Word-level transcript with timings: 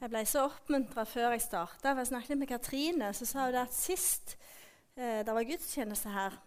Jeg 0.00 0.08
ble 0.08 0.20
så 0.24 0.46
oppmuntra 0.48 1.02
før 1.04 1.34
jeg 1.34 1.42
starta. 1.44 1.90
Jeg 1.92 2.08
snakket 2.08 2.38
med 2.40 2.48
Katrine, 2.48 3.10
så 3.12 3.26
sa 3.28 3.42
hun 3.50 3.56
at 3.60 3.74
sist 3.76 4.38
eh, 4.96 5.20
det 5.26 5.34
var 5.36 5.44
gudstjeneste 5.44 6.08
her, 6.14 6.38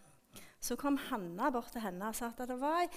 så 0.58 0.74
kom 0.80 0.96
Hanna 0.98 1.52
bort 1.54 1.70
til 1.70 1.84
henne 1.84 2.08
og 2.10 2.16
sa 2.18 2.32
at 2.32 2.48
det 2.50 2.56
var 2.58 2.80
ei 2.82 2.88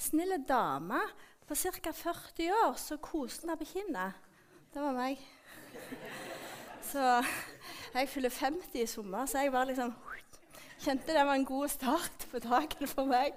snill 0.00 0.32
dame 0.48 1.00
på 1.44 1.58
ca. 1.60 1.92
40 1.92 2.48
år 2.56 2.78
som 2.80 3.02
koste 3.04 3.44
henne 3.44 3.58
på 3.60 3.68
kinnet. 3.68 4.16
Det 4.72 4.80
var 4.80 4.96
meg. 4.96 5.20
Så 6.88 7.04
jeg 7.92 8.08
fyller 8.08 8.32
50 8.32 8.80
i 8.80 8.86
sommer, 8.88 9.28
så 9.28 9.44
jeg 9.44 9.52
bare 9.52 9.74
liksom 9.74 9.92
kjente 10.86 11.12
det 11.12 11.26
var 11.26 11.36
en 11.36 11.44
god 11.44 11.68
start 11.68 12.26
på 12.32 12.40
dagen 12.46 12.88
for 12.94 13.04
meg. 13.12 13.36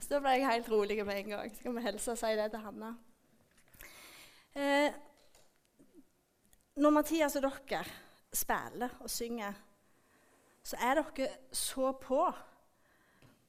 Så 0.00 0.16
da 0.16 0.22
ble 0.24 0.34
jeg 0.34 0.50
helt 0.50 0.74
rolig 0.74 0.98
med 1.06 1.22
en 1.22 1.32
gang. 1.36 1.54
Så 1.54 1.62
kan 1.68 1.78
vi 1.78 1.86
hilse 1.86 2.16
og 2.16 2.18
si 2.18 2.34
det 2.42 2.50
til 2.50 2.66
Hanna. 2.66 2.92
Eh, 4.58 4.90
når 6.76 6.90
Mathias 6.90 7.36
og 7.36 7.44
dere 7.44 7.84
spiller 8.32 8.94
og 9.00 9.10
synger, 9.10 9.52
så 10.64 10.78
er 10.80 11.00
dere 11.00 11.28
så 11.52 11.92
på. 12.00 12.22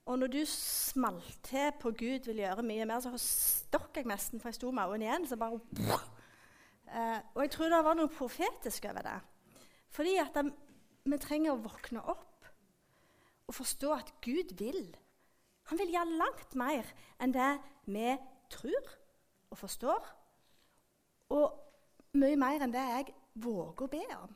Og 0.05 0.20
når 0.20 0.27
du 0.27 0.41
smalt 0.49 1.38
til 1.44 1.71
på 1.80 1.91
Gud 1.91 2.25
vil 2.27 2.41
gjøre 2.44 2.66
mye 2.66 2.85
mer, 2.85 2.99
så 2.99 3.13
stokk 3.17 4.02
jeg 4.02 4.09
nesten, 4.09 4.41
for 4.41 4.52
jeg 4.52 4.59
sto 4.59 4.71
med 4.71 4.83
øynene 4.83 5.05
igjen. 5.05 5.27
så 5.27 5.38
bare... 5.39 5.59
Uh, 6.94 7.20
og 7.33 7.41
jeg 7.41 7.52
tror 7.52 7.71
det 7.71 7.85
var 7.85 7.95
noe 7.97 8.11
profetisk 8.11 8.85
over 8.85 9.02
det. 9.07 9.20
Fordi 9.89 10.17
at 10.21 10.35
det, 10.35 10.52
vi 11.05 11.17
trenger 11.17 11.53
å 11.53 11.61
våkne 11.63 12.03
opp 12.03 12.49
og 13.47 13.55
forstå 13.55 13.94
at 13.95 14.11
Gud 14.21 14.53
vil. 14.59 14.91
Han 15.71 15.80
vil 15.80 15.94
gjøre 15.95 16.19
langt 16.19 16.55
mer 16.59 16.91
enn 17.21 17.33
det 17.33 17.49
vi 17.88 18.13
tror 18.52 18.91
og 19.49 19.58
forstår. 19.58 20.11
Og 21.33 21.47
mye 22.19 22.38
mer 22.38 22.61
enn 22.61 22.73
det 22.73 22.83
jeg 22.91 23.13
våger 23.33 23.85
å 23.85 23.91
be 23.91 24.03
om. 24.17 24.35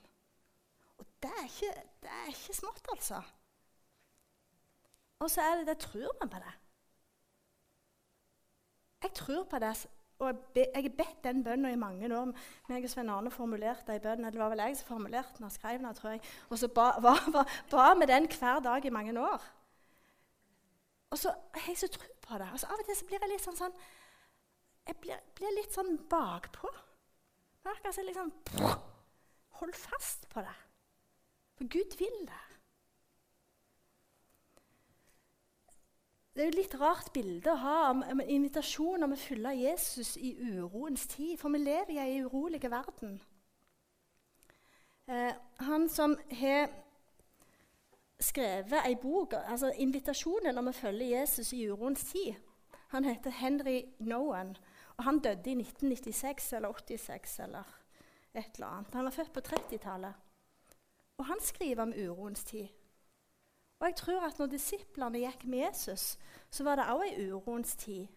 Og 0.97 1.09
det 1.23 1.33
er 1.33 1.49
ikke, 1.49 1.73
det 2.03 2.13
er 2.22 2.31
ikke 2.31 2.55
smått, 2.58 2.88
altså. 2.94 3.22
Og 5.19 5.30
så 5.33 5.41
er 5.41 5.59
det 5.59 5.67
det 5.72 5.77
tror 5.81 6.17
man 6.22 6.30
på 6.30 6.41
det. 6.41 6.55
Jeg 9.03 9.13
tror 9.13 9.44
på 9.49 9.59
det 9.59 9.75
og 10.19 10.38
jeg 10.55 10.69
har 10.73 10.89
bedt 10.97 11.23
den 11.23 11.44
bønnen 11.44 11.72
i 11.72 11.77
mange 11.77 12.09
år. 12.17 12.31
meg 12.67 12.83
og 12.83 12.89
Svein 12.89 13.09
Arne 13.09 13.31
formulerte 13.31 13.94
en 13.94 14.02
bønn, 14.02 14.25
eller 14.25 14.31
det 14.33 14.39
var 14.39 14.49
vel 14.49 14.63
jeg 14.66 14.77
som 14.77 14.88
formulerte 14.88 15.38
den 15.38 15.45
og 15.45 15.52
skrev 15.52 15.77
den, 15.79 15.94
tror 15.95 16.09
jeg. 16.11 16.22
Og 16.50 16.57
så 16.57 16.67
ba, 16.67 16.91
ba, 17.02 17.13
ba, 17.72 17.94
med 17.94 18.07
den 18.07 18.27
hver 18.39 18.59
dag 18.59 18.85
i 18.85 18.89
mange 18.89 19.19
år. 19.22 19.44
Og 21.09 21.17
så 21.17 21.29
har 21.53 21.67
jeg 21.67 21.77
så 21.77 21.88
tro 21.88 22.09
på 22.22 22.38
det. 22.38 22.50
Og 22.53 22.59
så 22.59 22.66
Av 22.66 22.79
og 22.79 22.85
til 22.85 22.95
så 22.95 23.05
blir 23.05 23.22
jeg 23.22 23.29
litt 23.29 23.45
sånn, 23.45 23.61
sånn 23.61 23.77
Jeg 24.88 24.95
blir, 25.03 25.22
blir 25.35 25.55
litt 25.55 25.73
sånn 25.75 25.97
bakpå. 26.09 26.72
Akkurat 27.67 27.95
som 27.95 28.05
liksom 28.05 28.31
Hold 29.59 29.75
fast 29.75 30.29
på 30.29 30.41
det. 30.45 30.57
For 31.57 31.67
Gud 31.67 31.97
vil 31.97 32.19
det. 32.29 32.43
Det 36.38 36.43
er 36.43 36.51
jo 36.51 36.59
litt 36.59 36.75
rart 36.77 37.07
bilde 37.13 37.49
å 37.49 37.57
ha 37.57 37.77
om, 37.89 38.03
en 38.05 38.19
invitasjon 38.21 39.01
om 39.03 39.15
å 39.15 39.17
følge 39.17 39.55
Jesus 39.57 40.11
i 40.21 40.35
uroens 40.38 41.07
tid, 41.09 41.39
for 41.41 41.49
vi 41.49 41.63
lever 41.63 41.95
i 41.95 42.01
en 42.03 42.27
urolig 42.27 42.61
verden. 42.61 43.15
Eh, 45.09 45.33
han 45.65 45.89
som 45.89 46.13
har 46.38 46.69
skrevet 48.21 48.85
ei 48.85 48.93
bok, 49.01 49.33
altså 49.33 49.71
invitasjonen 49.81 50.61
om 50.61 50.69
å 50.69 50.75
følge 50.77 51.09
Jesus 51.09 51.53
i 51.57 51.63
uroens 51.71 52.05
tid, 52.11 52.38
han 52.93 53.09
heter 53.09 53.33
Henry 53.33 53.79
Nohan. 53.99 54.53
Og 54.98 55.03
Han 55.03 55.20
døde 55.20 55.50
i 55.50 55.59
1996 55.62 56.53
eller 56.53 56.73
86 56.73 57.40
eller 57.40 57.64
et 58.34 58.56
eller 58.56 58.67
annet. 58.67 58.94
Han 58.94 59.06
var 59.06 59.12
født 59.12 59.34
på 59.34 59.40
30-tallet. 59.40 60.14
Og 61.17 61.26
han 61.26 61.42
skriver 61.42 61.81
om 61.81 61.94
uroens 61.94 62.44
tid. 62.44 62.67
Og 63.80 63.88
jeg 63.88 63.95
tror 63.95 64.25
at 64.25 64.40
når 64.40 64.45
disiplene 64.45 65.22
gikk 65.22 65.45
med 65.45 65.59
Jesus, 65.59 66.18
så 66.50 66.63
var 66.63 66.75
det 66.75 66.90
òg 66.90 67.03
ei 67.06 67.30
uroens 67.31 67.75
tid. 67.75 68.07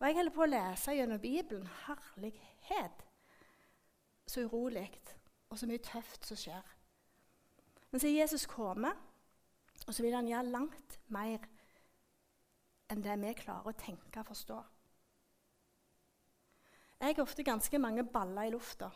Og 0.00 0.06
jeg 0.08 0.16
holder 0.18 0.34
på 0.34 0.42
å 0.42 0.50
lese 0.50 0.94
gjennom 0.96 1.20
Bibelen. 1.22 1.68
Herlighet! 1.86 3.04
Så 4.26 4.46
urolig, 4.46 4.88
og 5.50 5.58
så 5.58 5.66
mye 5.66 5.82
tøft 5.82 6.26
som 6.26 6.38
skjer. 6.38 6.74
Men 7.90 8.00
så 8.00 8.08
er 8.08 8.22
Jesus 8.22 8.46
kommet, 8.46 8.98
og 9.86 9.94
så 9.94 10.02
vil 10.02 10.14
han 10.14 10.28
gjøre 10.30 10.50
langt 10.50 10.98
mer 11.14 11.42
enn 12.90 13.02
det 13.02 13.18
vi 13.20 13.34
klarer 13.38 13.70
å 13.70 13.78
tenke 13.78 14.22
og 14.22 14.30
forstå. 14.30 14.58
Jeg 17.02 17.16
har 17.16 17.22
ofte 17.22 17.42
ganske 17.42 17.78
mange 17.78 18.04
baller 18.04 18.46
i 18.46 18.50
lufta. 18.54 18.88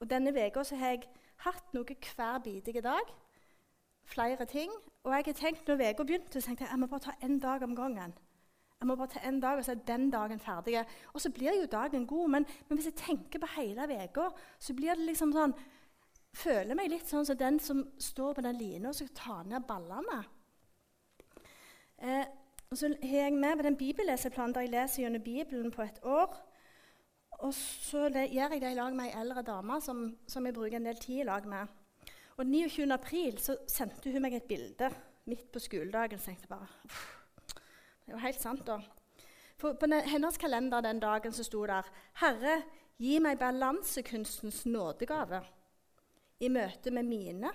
Og 0.00 0.10
Denne 0.10 0.30
uka 0.30 0.64
har 0.74 0.90
jeg 0.90 1.04
hatt 1.46 1.74
noe 1.74 1.96
hver 2.16 2.38
bidige 2.42 2.82
dag 2.82 3.12
flere 4.08 4.44
ting. 4.44 4.72
Og 5.04 5.12
jeg 5.14 5.24
har 5.26 5.32
tenkt, 5.32 5.68
når 5.68 5.82
uka 5.90 6.02
begynte, 6.02 6.40
så 6.40 6.46
tenkte 6.46 6.64
jeg 6.64 6.70
jeg 6.72 6.80
må 6.82 6.86
bare 6.86 7.06
ta 7.06 7.14
én 7.22 7.38
dag 7.38 7.62
om 7.62 7.76
gangen. 7.76 8.14
Jeg 8.80 8.86
må 8.86 8.96
bare 8.96 9.08
ta 9.12 9.20
en 9.28 9.40
dag, 9.40 9.58
og 9.58 9.64
så 9.64 9.72
er 9.72 9.84
den 9.86 10.10
dagen 10.10 10.40
ferdig. 10.40 10.84
Og 11.12 11.20
så 11.20 11.30
blir 11.30 11.60
jo 11.60 11.66
dagen 11.66 12.06
god, 12.06 12.28
men, 12.28 12.46
men 12.68 12.78
hvis 12.78 12.90
jeg 12.90 12.94
tenker 12.94 13.38
på 13.38 13.52
hele 13.56 13.86
uka, 14.04 14.28
så 14.58 14.74
blir 14.74 14.94
det 14.94 15.10
liksom 15.12 15.32
sånn 15.32 15.54
Føler 16.38 16.76
meg 16.76 16.90
litt 16.92 17.08
sånn 17.08 17.24
som 17.24 17.38
den 17.40 17.56
som 17.58 17.78
står 17.98 18.34
på 18.36 18.42
den 18.44 18.58
lina 18.60 18.90
og 18.90 18.94
skal 18.94 19.08
ta 19.16 19.36
ned 19.48 19.64
ballene. 19.66 20.18
Eh, 21.98 22.26
og 22.70 22.78
så 22.78 22.88
har 23.02 23.16
jeg 23.16 23.32
med 23.32 23.56
på 23.56 23.62
den 23.62 23.76
bibelleseplanen 23.76 24.54
der 24.54 24.60
jeg 24.60 24.70
leser 24.70 25.02
gjennom 25.02 25.22
Bibelen 25.22 25.70
på 25.70 25.82
et 25.82 26.00
år. 26.02 26.34
Og 27.30 27.54
så 27.54 28.08
gjør 28.08 28.52
jeg 28.52 28.60
det 28.60 28.72
i 28.72 28.74
lag 28.74 28.96
med 28.96 29.06
ei 29.08 29.20
eldre 29.20 29.42
dame 29.42 29.80
som, 29.80 30.02
som 30.28 30.46
jeg 30.46 30.54
bruker 30.54 30.76
en 30.76 30.88
del 30.88 30.98
tid 31.00 31.22
i 31.22 31.28
lag 31.28 31.46
med. 31.48 31.66
Og 32.36 32.46
29. 32.46 32.92
april 32.92 33.38
så 33.40 33.56
sendte 33.68 34.12
hun 34.12 34.22
meg 34.22 34.34
et 34.36 34.48
bilde 34.50 34.90
midt 35.24 35.46
på 35.52 35.62
skoledagen. 35.62 36.18
Så 36.18 36.30
tenkte 36.30 36.44
jeg 36.44 36.58
bare 36.58 36.68
Det 38.04 38.12
er 38.12 38.16
jo 38.16 38.24
helt 38.24 38.40
sant, 38.40 38.66
da. 38.66 38.80
For 39.58 39.72
på 39.72 39.88
hennes 40.06 40.38
kalender 40.38 40.80
den 40.80 41.00
dagen 41.00 41.32
så 41.32 41.44
sto 41.44 41.66
der 41.66 41.82
'Herre, 42.20 42.62
gi 42.98 43.18
meg 43.18 43.38
balansekunstens 43.38 44.66
nådegave 44.66 45.42
i 46.40 46.48
møte 46.48 46.90
med 46.90 47.02
mine 47.02 47.50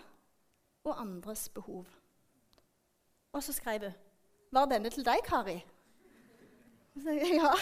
og 0.84 1.02
andres 1.02 1.50
behov'. 1.50 2.00
Og 3.34 3.44
så 3.44 3.54
skrev 3.54 3.80
hun 3.80 3.94
'Var 4.54 4.66
denne 4.70 4.90
til 4.90 5.06
deg, 5.06 5.20
Kari?' 5.26 5.66
Så 7.02 7.10
jeg, 7.10 7.40
ja. 7.42 7.54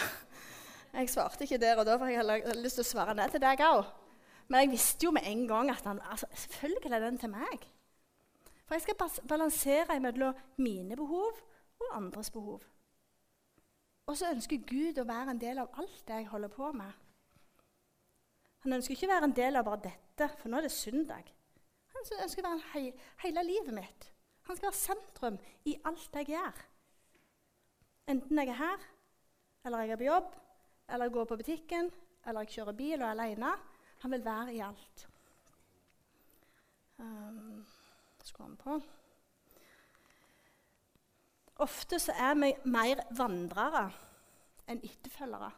Jeg 0.92 1.08
svarte 1.08 1.44
ikke 1.44 1.58
der 1.58 1.78
og 1.80 1.86
da, 1.86 1.96
for 1.96 2.06
jeg 2.06 2.20
hadde 2.20 2.62
lyst 2.62 2.76
til 2.76 2.84
å 2.84 2.90
svare 2.90 3.14
ned 3.16 3.30
til 3.32 3.40
deg 3.40 3.62
òg. 3.64 3.84
Men 4.48 4.60
jeg 4.60 4.70
visste 4.74 5.06
jo 5.06 5.12
med 5.16 5.24
en 5.24 5.46
gang 5.48 5.70
at 5.72 5.86
han, 5.88 6.00
altså, 6.04 6.26
selvfølgelig 6.34 6.92
er 6.92 7.00
den 7.00 7.18
til 7.18 7.30
meg. 7.32 7.64
For 8.66 8.74
jeg 8.76 8.82
skal 8.82 9.24
balansere 9.28 10.00
mellom 10.00 10.36
mine 10.56 10.96
behov 10.96 11.40
og 11.80 11.96
andres 11.96 12.30
behov. 12.30 12.60
Og 14.06 14.18
så 14.18 14.28
ønsker 14.34 14.60
Gud 14.68 15.00
å 15.00 15.06
være 15.08 15.32
en 15.32 15.40
del 15.40 15.62
av 15.62 15.72
alt 15.80 16.02
det 16.08 16.18
jeg 16.20 16.28
holder 16.28 16.52
på 16.52 16.72
med. 16.76 16.92
Han 18.66 18.76
ønsker 18.76 18.94
ikke 18.94 19.08
å 19.08 19.14
være 19.14 19.30
en 19.30 19.36
del 19.36 19.56
av 19.56 19.64
bare 19.64 19.84
dette, 19.86 20.28
for 20.42 20.52
nå 20.52 20.60
er 20.60 20.68
det 20.68 20.74
søndag. 20.74 21.32
Han 21.94 22.20
ønsker 22.26 22.44
å 22.44 22.50
være 22.50 22.68
he 22.74 22.84
hele 23.24 23.46
livet 23.46 23.74
mitt. 23.74 24.10
Han 24.48 24.58
skal 24.58 24.68
være 24.68 24.80
sentrum 24.80 25.40
i 25.64 25.78
alt 25.88 26.20
jeg 26.20 26.34
gjør. 26.34 26.62
Enten 28.08 28.38
jeg 28.38 28.48
er 28.48 28.58
her, 28.58 28.86
eller 29.64 29.78
jeg 29.78 29.90
er 29.94 30.00
på 30.00 30.08
jobb, 30.08 30.34
eller 30.88 31.04
jeg 31.04 31.12
går 31.12 31.24
på 31.24 31.36
butikken, 31.36 31.90
eller 32.26 32.40
jeg 32.40 32.48
kjører 32.56 32.78
bil 32.78 33.02
og 33.02 33.06
er 33.08 33.14
alene. 33.14 33.52
Han 34.02 34.10
vil 34.10 34.24
være 34.24 34.54
i 34.54 34.60
alt. 34.60 35.08
Um, 36.98 37.66
Skru 38.24 38.44
han 38.44 38.56
på. 38.56 38.80
Ofte 41.62 41.98
så 41.98 42.14
er 42.18 42.34
vi 42.34 42.50
mer 42.64 43.02
vandrere 43.14 43.84
enn 44.70 44.82
etterfølgere. 44.82 45.50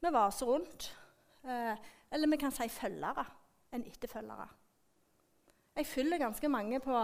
Vi 0.00 0.12
vaser 0.14 0.46
rundt. 0.46 0.90
Eh, 1.44 1.76
eller 2.12 2.30
vi 2.30 2.38
kan 2.40 2.52
si 2.52 2.68
følgere 2.68 3.24
enn 3.72 3.86
etterfølgere. 3.88 4.48
Jeg 5.76 5.86
følger 5.86 6.18
ganske 6.18 6.48
mange 6.48 6.80
på 6.80 6.96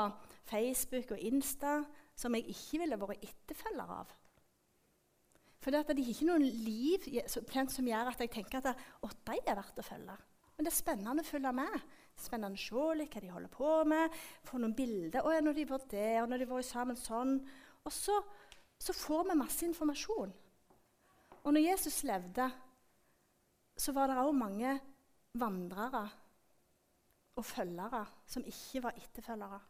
Facebook 0.44 1.10
og 1.10 1.18
Insta 1.18 1.78
som 2.16 2.34
jeg 2.34 2.48
ikke 2.52 2.80
ville 2.82 2.98
vært 3.00 3.26
etterfølger 3.26 3.92
av. 4.00 4.14
For 5.60 5.74
det, 5.74 5.82
er 5.82 6.00
ikke 6.00 6.28
noen 6.28 6.44
liv 6.46 7.06
som 7.26 7.88
gjør 7.88 8.12
at 8.12 8.20
jeg 8.22 8.32
tenker 8.32 8.62
at 8.62 8.82
de 9.26 9.38
er 9.42 9.58
verdt 9.58 9.80
å 9.82 9.84
følge. 9.84 10.16
Men 10.56 10.64
det 10.64 10.70
er 10.70 10.76
spennende 10.78 11.24
å 11.24 11.26
følge 11.26 11.52
med. 11.56 11.86
Spennende 12.16 12.56
å 12.56 12.62
se 12.62 12.84
litt 12.96 13.12
hva 13.12 13.22
de 13.24 13.32
holder 13.32 13.52
på 13.52 13.72
med. 13.90 14.14
Få 14.46 14.60
noen 14.62 14.76
bilder. 14.76 15.26
Å, 15.26 15.34
når 15.44 15.58
de 15.58 15.66
var 15.68 15.88
der, 15.90 16.20
og 16.22 16.30
når 16.30 16.44
de 16.44 16.48
var 16.52 16.64
sammen 16.64 16.96
sånn. 16.96 17.34
Og 17.84 17.92
så, 17.92 18.16
så 18.80 18.94
får 18.96 19.26
vi 19.28 19.38
masse 19.42 19.66
informasjon. 19.66 20.32
Og 21.42 21.50
når 21.52 21.66
Jesus 21.66 22.00
levde, 22.08 22.48
så 23.76 23.92
var 23.92 24.08
det 24.08 24.22
òg 24.22 24.32
mange 24.38 24.72
vandrere 25.36 26.06
og 27.36 27.44
følgere 27.44 28.06
som 28.24 28.46
ikke 28.48 28.86
var 28.86 28.96
etterfølgere. 28.96 29.60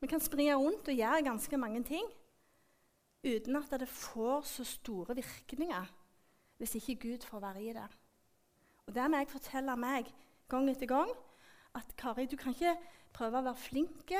Vi 0.00 0.06
kan 0.10 0.20
springe 0.20 0.54
rundt 0.54 0.88
og 0.88 0.94
gjøre 0.94 1.24
ganske 1.24 1.56
mange 1.56 1.82
ting. 1.84 2.06
uten 3.26 3.56
at 3.56 3.80
det 3.80 3.88
får 3.88 4.42
så 4.46 4.64
store 4.64 5.14
virkninger 5.14 5.86
hvis 6.58 6.74
ikke 6.74 6.94
Gud 7.08 7.24
får 7.26 7.40
være 7.40 7.62
i 7.62 7.72
det. 7.72 7.88
Og 8.86 8.94
Det 8.94 9.10
må 9.10 9.16
jeg 9.16 9.28
fortelle 9.28 9.76
meg 9.76 10.12
gang 10.48 10.70
etter 10.70 10.86
gang 10.86 11.10
at 11.74 11.96
Kari, 11.96 12.26
du 12.26 12.36
kan 12.36 12.54
ikke 12.54 12.76
prøve 13.12 13.40
å 13.40 13.46
være 13.48 13.60
flink 13.60 14.12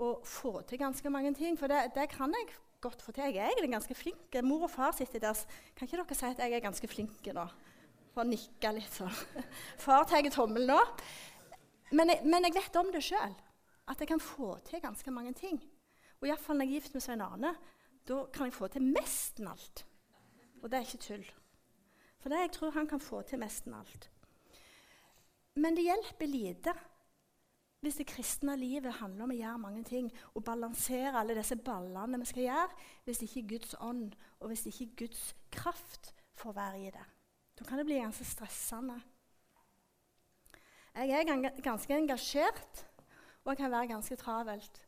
og 0.00 0.26
få 0.26 0.60
til 0.68 0.80
ganske 0.80 1.10
mange 1.10 1.34
ting. 1.34 1.58
For 1.58 1.70
det, 1.70 1.92
det 1.94 2.08
kan 2.12 2.34
jeg 2.36 2.50
godt 2.80 3.02
få 3.02 3.12
til. 3.12 3.24
Jeg 3.24 3.36
er 3.36 3.52
egentlig 3.52 3.72
ganske 3.72 3.94
flink. 3.94 4.36
Mor 4.44 4.66
og 4.66 4.70
far 4.70 4.92
sitter 4.96 5.22
der. 5.22 5.44
Kan 5.76 5.88
ikke 5.88 6.02
dere 6.02 6.18
si 6.18 6.26
at 6.26 6.38
jeg 6.38 6.52
er 6.52 6.64
ganske 6.64 6.88
flink 6.88 7.30
nå? 7.34 7.46
For 8.10 8.24
å 8.24 8.28
nikke 8.28 8.72
litt 8.74 8.96
sånn. 8.96 9.12
Far 9.84 10.02
tar 10.10 10.26
tommelen 10.34 10.72
nå. 10.72 10.80
Men 11.94 12.10
jeg, 12.10 12.24
men 12.26 12.46
jeg 12.48 12.56
vet 12.56 12.78
om 12.80 12.90
det 12.90 13.04
sjøl. 13.06 13.36
At 13.90 14.00
jeg 14.00 14.08
kan 14.08 14.22
få 14.22 14.54
til 14.64 14.82
ganske 14.82 15.10
mange 15.10 15.34
ting. 15.34 15.58
Og 16.20 16.28
iallfall 16.28 16.60
når 16.60 16.68
jeg 16.68 16.76
er 16.76 16.80
gift 16.80 16.94
med 16.94 17.04
Svein 17.04 17.24
Arne, 17.24 17.54
da 18.08 18.22
kan 18.32 18.46
jeg 18.46 18.54
få 18.54 18.68
til 18.70 18.86
nesten 18.86 19.48
alt. 19.50 19.84
Og 20.62 20.70
det 20.70 20.78
er 20.78 20.86
ikke 20.86 21.04
tull. 21.04 21.26
For 22.20 22.32
det 22.32 22.40
jeg 22.44 22.52
tror 22.54 22.76
han 22.76 22.88
kan 22.88 23.00
få 23.00 23.22
til 23.22 23.40
nesten 23.40 23.74
alt. 23.74 24.10
Men 25.56 25.76
det 25.76 25.88
hjelper 25.88 26.30
lite 26.30 26.74
hvis 27.80 27.96
det 27.96 28.10
kristne 28.10 28.52
livet 28.60 28.98
handler 28.98 29.24
om 29.24 29.30
å 29.32 29.38
gjøre 29.38 29.60
mange 29.62 29.82
ting 29.88 30.10
og 30.34 30.44
balansere 30.44 31.14
alle 31.16 31.36
disse 31.38 31.56
ballene 31.56 32.18
vi 32.20 32.28
skal 32.28 32.44
gjøre, 32.44 32.74
hvis 33.06 33.22
det 33.22 33.28
ikke 33.28 33.40
er 33.40 33.52
Guds 33.54 33.72
ånd 33.80 34.18
og 34.38 34.50
hvis 34.50 34.66
det 34.66 34.74
ikke 34.74 34.84
er 34.84 34.98
Guds 35.04 35.22
kraft 35.54 36.10
får 36.36 36.56
være 36.58 36.82
i 36.82 36.92
det. 36.92 37.06
Da 37.56 37.64
kan 37.64 37.80
det 37.80 37.86
bli 37.88 37.96
ganske 38.00 38.26
stressende. 38.28 38.98
Jeg 40.92 41.22
er 41.22 41.62
ganske 41.62 41.96
engasjert, 41.96 42.84
og 43.50 43.58
kan 43.58 43.70
være 43.70 43.90
ganske 43.90 44.16
travelt. 44.16 44.86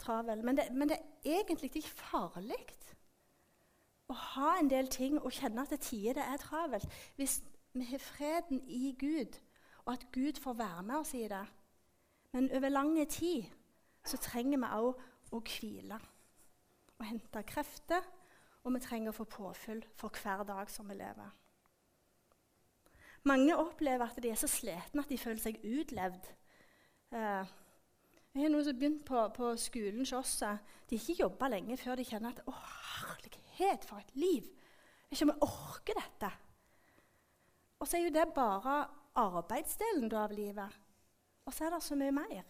travel. 0.00 0.44
Men 0.44 0.56
det, 0.56 0.64
men 0.72 0.88
det 0.88 0.96
er 0.96 1.40
egentlig 1.40 1.68
ikke 1.76 1.88
farlig 1.88 2.56
å 4.10 4.14
ha 4.16 4.54
en 4.58 4.70
del 4.70 4.88
ting 4.90 5.18
og 5.20 5.32
kjenne 5.32 5.62
at 5.62 5.74
til 5.74 5.78
tider 5.78 6.18
det 6.18 6.26
er 6.26 6.42
travelt. 6.42 6.88
Hvis 7.16 7.42
vi 7.72 7.84
har 7.86 8.02
freden 8.02 8.62
i 8.66 8.96
Gud, 8.98 9.38
og 9.84 9.92
at 9.92 10.06
Gud 10.12 10.40
får 10.40 10.56
være 10.58 10.82
med 10.82 10.96
oss 10.96 11.14
i 11.14 11.28
det. 11.28 11.44
Men 12.32 12.50
over 12.56 12.68
lang 12.68 13.08
tid 13.08 13.44
så 14.04 14.16
trenger 14.16 14.58
vi 14.58 14.72
òg 14.78 15.04
å 15.30 15.42
hvile 15.44 16.00
og 16.98 17.06
hente 17.06 17.42
krefter. 17.46 18.02
Og 18.64 18.74
vi 18.74 18.82
trenger 18.84 19.12
å 19.12 19.16
få 19.16 19.24
påfyll 19.24 19.80
for 19.96 20.12
hver 20.22 20.42
dag 20.44 20.68
som 20.70 20.88
vi 20.90 20.98
lever. 20.98 21.30
Mange 23.24 23.56
opplever 23.56 24.04
at 24.04 24.18
de 24.22 24.28
er 24.32 24.36
så 24.36 24.48
slitne 24.48 25.00
at 25.00 25.08
de 25.08 25.18
føler 25.20 25.40
seg 25.40 25.62
utlevd. 25.64 26.28
Eh, 27.16 27.54
jeg 28.34 28.44
har 28.44 28.52
noen 28.52 28.64
som 28.64 28.74
har 28.74 28.78
begynt 28.78 29.04
på, 29.06 29.22
på 29.34 29.50
skolen 29.58 29.98
hos 29.98 30.12
oss. 30.14 30.36
De 30.40 30.96
har 30.96 31.02
ikke 31.02 31.22
jobba 31.22 31.48
lenge 31.50 31.76
før 31.80 31.98
de 31.98 32.04
kjenner 32.06 32.30
at 32.30 32.44
'Å, 32.46 32.52
herlighet, 32.52 33.84
for 33.84 33.98
et 33.98 34.14
liv!' 34.14 34.50
Jeg 35.10 35.18
kommer 35.18 35.34
om 35.34 35.40
jeg 35.40 35.48
orker 35.48 35.94
dette. 35.98 36.30
Og 37.80 37.88
så 37.88 37.96
er 37.96 38.04
jo 38.04 38.14
det 38.14 38.34
bare 38.34 38.76
arbeidsdelen 39.18 40.12
av 40.14 40.30
livet. 40.30 40.78
Og 41.44 41.54
så 41.54 41.64
er 41.66 41.70
det 41.70 41.82
så 41.82 41.96
mye 41.98 42.12
mer. 42.12 42.44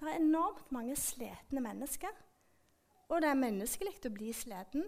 Det 0.00 0.08
er 0.08 0.16
enormt 0.16 0.72
mange 0.72 0.96
slitne 0.96 1.60
mennesker. 1.60 2.14
Og 3.08 3.20
det 3.22 3.28
er 3.28 3.34
menneskelig 3.38 3.98
å 4.06 4.14
bli 4.14 4.32
sliten. 4.32 4.86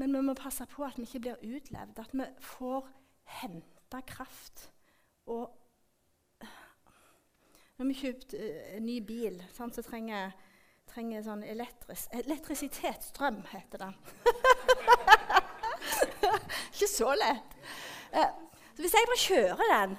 Men 0.00 0.16
vi 0.16 0.22
må 0.24 0.34
passe 0.34 0.64
på 0.66 0.84
at 0.84 0.96
vi 0.98 1.04
ikke 1.04 1.20
blir 1.20 1.56
utlevd, 1.56 1.98
at 1.98 2.14
vi 2.16 2.26
får 2.40 2.88
henta 3.40 4.00
kraft. 4.00 4.70
Og 5.26 5.59
når 7.80 7.88
vi 7.88 7.96
kjøpt 7.96 8.34
uh, 8.36 8.76
ny 8.84 8.98
bil, 9.08 9.38
sant, 9.56 9.72
så 9.72 9.80
trenger, 9.84 10.34
trenger 10.90 11.22
sånn 11.24 11.40
elektris, 11.48 12.04
elektrisitetsstrøm, 12.18 13.38
heter 13.48 13.86
det. 13.86 13.90
ikke 16.74 16.90
så 16.92 17.14
lett. 17.16 17.56
Uh, 18.12 18.28
så 18.74 18.84
hvis 18.84 18.96
jeg 18.98 19.08
bare 19.08 19.22
kjører 19.24 19.72
den 19.72 19.98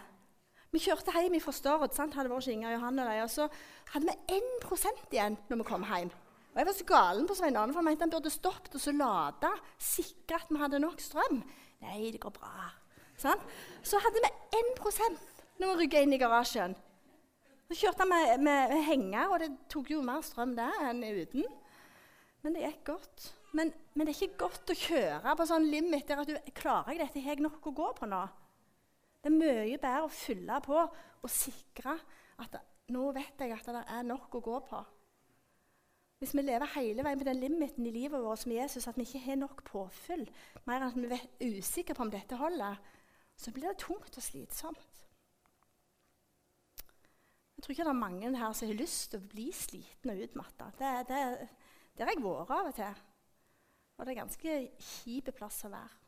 Vi 0.72 0.80
kjørte 0.80 1.12
hjem 1.12 1.40
fra 1.44 1.52
Stord. 1.52 1.92
Sant? 1.96 2.14
Hadde 2.16 2.32
vært 2.32 2.48
Inger, 2.48 2.76
Johan 2.78 3.02
og, 3.04 3.10
og 3.26 3.32
så 3.34 3.48
hadde 3.92 4.08
vi 4.08 4.38
1% 4.38 5.02
igjen 5.12 5.36
når 5.50 5.60
vi 5.60 5.66
kom 5.68 5.84
hjem. 5.90 6.14
Og 6.54 6.62
Jeg 6.62 6.68
var 6.68 6.78
så 6.78 6.86
galen 6.88 7.28
på 7.28 7.36
Svein 7.36 7.58
Arne, 7.60 7.74
for 7.74 7.82
jeg 7.82 7.90
mente 7.90 8.06
han 8.06 8.14
burde 8.14 8.32
stoppet 8.32 8.78
og 8.78 8.84
så 8.84 8.94
lade. 8.96 9.52
Sikre 9.82 10.40
at 10.40 10.54
vi 10.54 10.62
hadde 10.62 10.80
nok 10.84 11.04
strøm. 11.04 11.42
Nei, 11.84 12.12
det 12.14 12.22
går 12.24 12.34
bra. 12.38 12.70
Sant? 13.20 13.44
Så 13.84 14.00
hadde 14.00 14.24
vi 14.24 14.32
1% 14.62 15.20
når 15.60 15.74
vi 15.74 15.84
rygga 15.84 16.06
inn 16.06 16.16
i 16.16 16.22
garasjen. 16.22 16.78
Så 17.72 17.78
kjørte 17.86 18.04
han 18.04 18.10
med, 18.12 18.42
med, 18.44 18.72
henger, 18.84 19.30
og 19.32 19.38
det 19.40 19.48
tok 19.72 19.94
jo 19.94 20.02
mer 20.04 20.20
strøm 20.28 20.58
der 20.58 20.74
enn 20.90 21.06
uten. 21.08 21.46
Men 22.44 22.58
det 22.58 22.66
gikk 22.66 22.82
godt. 22.90 23.28
Men, 23.56 23.72
men, 23.94 24.04
det 24.04 24.12
er 24.12 24.26
ikke 24.26 24.42
godt 24.42 24.74
å 24.74 24.76
kjøre 24.76 25.36
på 25.40 25.46
sånn 25.48 25.70
limit 25.72 26.10
der 26.10 26.20
at 26.20 26.28
du 26.28 26.52
klarer 26.58 26.92
jeg 26.92 27.06
dette, 27.06 27.24
har 27.24 27.38
jeg 27.38 27.46
nok 27.46 27.70
å 27.72 27.74
gå 27.78 27.88
på 27.96 28.10
nå? 28.12 28.20
Det 29.24 29.32
er 29.32 29.38
mye 29.38 29.80
bedre 29.80 30.04
å 30.04 30.12
fylle 30.12 30.60
på 30.66 30.82
og 30.82 31.32
sikre 31.32 31.96
at 32.44 32.60
nå 32.92 33.08
vet 33.16 33.40
jeg 33.40 33.56
at 33.56 33.72
det 33.72 33.88
er 33.88 34.04
nok 34.10 34.36
å 34.36 34.44
gå 34.44 34.60
på. 34.68 34.84
Hvis 36.20 36.36
vi 36.36 36.44
lever 36.44 36.76
hele 36.76 37.08
veien 37.08 37.24
på 37.24 37.32
den 37.32 37.40
limiten 37.40 37.88
i 37.88 37.96
livet 37.96 38.20
vårt 38.20 38.44
som 38.44 38.52
Jesus, 38.52 38.90
at 38.90 39.00
vi 39.00 39.08
ikke 39.08 39.24
har 39.30 39.40
nok 39.40 39.64
påfyll, 39.72 40.28
mer 40.68 40.84
enn 40.84 40.92
at 40.92 41.00
vi 41.00 41.22
er 41.48 41.56
usikre 41.56 41.96
på 41.96 42.04
om 42.04 42.12
dette 42.12 42.36
holder, 42.36 42.84
så 43.40 43.56
blir 43.56 43.72
det 43.72 43.80
tungt 43.88 44.20
og 44.20 44.28
slitsomt. 44.28 44.91
Jeg 47.62 47.68
tror 47.68 47.76
ikke 47.76 47.84
det 47.86 47.90
er 47.94 47.98
mange 48.02 48.30
her 48.42 48.54
som 48.58 48.70
har 48.72 48.78
lyst 48.80 49.12
til 49.12 49.20
å 49.22 49.28
bli 49.30 49.44
sliten 49.54 50.10
og 50.10 50.22
utmatta. 50.26 50.72
Det, 50.80 50.88
har 51.14 52.10
jeg 52.10 52.24
vært 52.26 52.54
av 52.56 52.70
og 52.72 52.74
til. 52.74 53.02
Og 53.98 54.08
det 54.08 54.16
er 54.16 54.18
ganske 54.18 54.56
kjip 54.82 55.30
plass 55.38 55.60
å 55.68 55.70
være. 55.70 56.00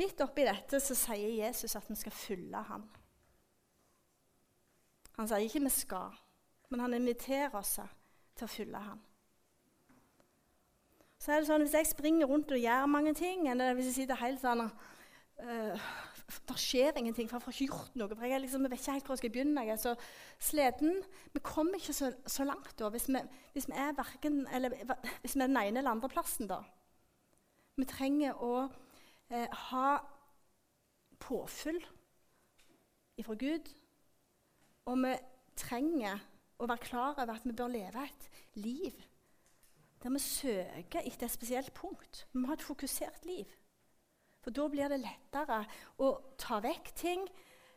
Midt 0.00 0.22
oppi 0.24 0.46
dette 0.48 0.80
så 0.80 0.96
sier 0.96 1.34
Jesus 1.42 1.76
at 1.76 1.90
vi 1.92 1.98
skal 2.00 2.16
følge 2.16 2.62
ham. 2.70 2.88
Han 5.18 5.28
sier 5.28 5.44
ikke 5.44 5.66
vi 5.66 5.74
skal, 5.76 6.16
men 6.72 6.86
han 6.86 6.96
inviterer 6.96 7.52
oss 7.60 7.76
til 7.76 8.48
å 8.48 8.50
følge 8.54 8.80
ham. 8.88 9.04
Så 11.20 11.36
er 11.36 11.44
det 11.44 11.50
sånn, 11.52 11.68
Hvis 11.68 11.76
jeg 11.76 11.92
springer 11.92 12.32
rundt 12.32 12.56
og 12.56 12.64
gjør 12.64 12.88
mange 12.88 13.12
ting, 13.12 13.44
eller 13.52 13.76
hvis 13.76 13.92
jeg 13.92 14.00
sitter 14.00 14.24
helt 14.24 14.40
sånn 14.40 14.64
uh, 14.64 15.92
Det 16.24 16.56
skjer 16.56 16.96
ingenting, 16.96 17.28
for 17.28 17.36
jeg 17.36 17.44
får 17.44 17.52
ikke 17.52 17.66
gjort 17.66 17.96
noe. 18.00 18.16
for 18.16 18.24
Jeg, 18.24 18.40
liksom, 18.40 18.62
jeg 18.64 18.72
vet 18.72 18.80
ikke 18.80 18.92
helt 18.96 19.08
hvor 19.08 19.14
jeg 19.14 19.22
skal 19.22 19.32
begynne. 19.34 19.64
Jeg 19.66 19.74
er 19.74 19.82
så 19.82 19.94
sliten. 20.40 21.02
Vi 21.34 21.42
kommer 21.44 21.74
ikke 21.78 21.92
så, 21.92 22.12
så 22.26 22.46
langt 22.48 22.78
da, 22.78 22.88
hvis 22.88 23.08
vi, 23.08 23.20
hvis 23.52 23.68
vi 23.68 23.76
er 23.76 23.92
verken, 23.96 24.46
eller, 24.48 24.72
hvis 25.20 25.36
vi 25.36 25.40
er 25.40 25.46
den 25.46 25.60
ene 25.60 25.82
eller 25.82 25.90
andre 25.90 26.08
plassen. 26.08 26.48
da. 26.48 26.62
Vi 27.76 27.84
trenger 27.90 28.40
å 28.40 28.54
eh, 29.30 29.50
ha 29.70 29.88
påfyll 31.20 31.80
ifra 33.20 33.36
Gud. 33.38 33.68
Og 34.88 35.00
vi 35.04 35.16
trenger 35.56 36.22
å 36.58 36.68
være 36.68 36.86
klar 36.86 37.18
over 37.18 37.34
at 37.36 37.44
vi 37.44 37.56
bør 37.56 37.72
leve 37.72 38.04
et 38.04 38.30
liv 38.60 39.04
der 40.04 40.12
vi 40.12 40.20
søker 40.20 41.00
etter 41.00 41.24
et 41.24 41.32
spesielt 41.32 41.72
punkt. 41.72 42.26
Vi 42.32 42.38
må 42.38 42.50
ha 42.50 42.58
et 42.58 42.62
fokusert 42.62 43.24
liv. 43.24 43.48
For 44.44 44.52
da 44.52 44.66
blir 44.68 44.92
det 44.92 45.00
lettere 45.00 45.62
å 46.04 46.10
ta 46.40 46.58
vekk 46.60 46.90
ting, 47.00 47.24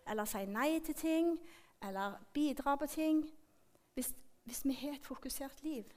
eller 0.07 0.27
si 0.27 0.43
nei 0.51 0.81
til 0.83 0.97
ting, 1.00 1.29
eller 1.83 2.17
bidra 2.36 2.75
på 2.75 2.89
ting. 2.91 3.21
Hvis, 3.95 4.12
hvis 4.43 4.65
vi 4.65 4.75
har 4.81 4.97
et 4.97 5.07
fokusert 5.07 5.63
liv. 5.63 5.88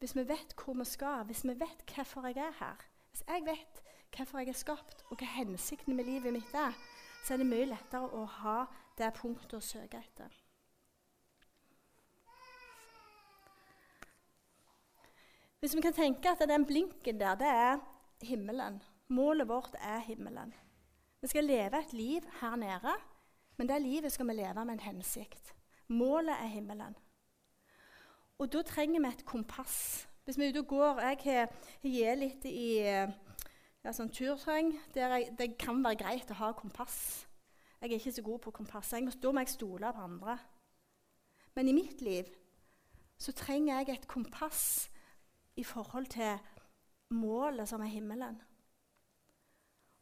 Hvis 0.00 0.16
vi 0.16 0.24
vet 0.28 0.54
hvor 0.56 0.78
vi 0.78 0.84
skal, 0.88 1.26
hvis 1.28 1.44
vi 1.44 1.58
vet 1.60 1.84
hvorfor 1.92 2.30
jeg 2.30 2.40
er 2.40 2.56
her. 2.58 2.86
Hvis 3.10 3.24
jeg 3.28 3.44
vet 3.44 3.82
hvorfor 4.16 4.40
jeg 4.40 4.48
er 4.48 4.56
skapt, 4.56 5.04
og 5.10 5.20
hva 5.20 5.28
hensikten 5.36 5.96
med 5.96 6.08
livet 6.08 6.32
mitt 6.32 6.54
er, 6.56 6.72
så 7.24 7.34
er 7.34 7.42
det 7.42 7.50
mye 7.50 7.68
lettere 7.68 8.08
å 8.16 8.24
ha 8.40 8.60
det 8.96 9.12
punktet 9.20 9.58
å 9.58 9.64
søke 9.64 10.00
etter. 10.00 10.32
Hvis 15.60 15.76
vi 15.76 15.84
kan 15.84 15.92
tenke 15.92 16.32
at 16.32 16.40
den 16.48 16.64
blinken 16.64 17.20
der, 17.20 17.36
det 17.36 17.52
er 17.52 17.82
himmelen. 18.24 18.80
Målet 19.10 19.48
vårt 19.48 19.74
er 19.74 19.98
himmelen. 20.06 20.52
Vi 21.20 21.28
skal 21.28 21.44
leve 21.44 21.78
et 21.80 21.92
liv 21.92 22.26
her 22.40 22.56
nede, 22.56 22.92
men 23.56 23.68
det 23.68 23.82
livet 23.82 24.12
skal 24.12 24.28
vi 24.28 24.36
leve 24.38 24.64
med 24.64 24.76
en 24.78 24.86
hensikt. 24.86 25.54
Målet 25.88 26.36
er 26.38 26.46
himmelen. 26.46 26.94
Og 28.38 28.52
da 28.52 28.62
trenger 28.62 29.00
vi 29.00 29.08
et 29.08 29.24
kompass. 29.24 30.06
Hvis 30.24 30.38
vi 30.38 30.44
er 30.44 30.52
ute 30.52 30.62
og 30.62 30.66
går 30.66 31.00
Jeg 31.00 31.48
har 31.82 32.14
litt 32.16 32.44
i 32.44 32.78
ja, 32.80 33.92
sånn 33.92 34.12
jeg, 34.14 35.34
det 35.38 35.56
kan 35.58 35.82
være 35.84 35.96
greit 35.96 36.30
å 36.30 36.38
ha 36.38 36.52
kompass. 36.52 37.26
Jeg 37.80 37.90
er 37.90 37.96
ikke 37.96 38.12
så 38.12 38.22
god 38.22 38.38
på 38.38 38.50
kompass. 38.50 38.92
Jeg 38.92 39.04
må, 39.04 39.10
da 39.10 39.32
må 39.32 39.40
jeg 39.40 39.48
stole 39.48 39.92
på 39.92 40.04
andre. 40.04 40.38
Men 41.56 41.68
i 41.68 41.72
mitt 41.72 42.00
liv 42.00 42.28
så 43.18 43.32
trenger 43.32 43.80
jeg 43.80 43.96
et 43.96 44.08
kompass 44.08 44.88
i 45.56 45.64
forhold 45.64 46.06
til 46.06 46.38
målet 47.10 47.68
som 47.68 47.82
er 47.82 47.92
himmelen. 47.92 48.38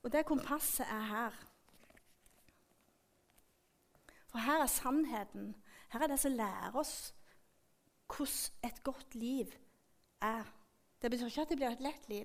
Og 0.08 0.12
det 0.12 0.24
kompasset 0.24 0.86
er 0.88 1.00
her. 1.00 1.34
For 4.28 4.38
her 4.38 4.62
er 4.62 4.66
sannheten. 4.66 5.56
Her 5.92 6.00
er 6.00 6.06
det 6.06 6.16
som 6.20 6.32
lærer 6.32 6.76
oss 6.80 7.14
hvordan 8.08 8.70
et 8.70 8.82
godt 8.82 9.14
liv 9.14 9.52
er. 10.20 10.48
Det 11.02 11.10
betyr 11.10 11.26
ikke 11.26 11.44
at 11.44 11.52
det 11.52 11.58
blir 11.60 11.68
et 11.68 11.84
lett 11.84 12.08
liv. 12.08 12.24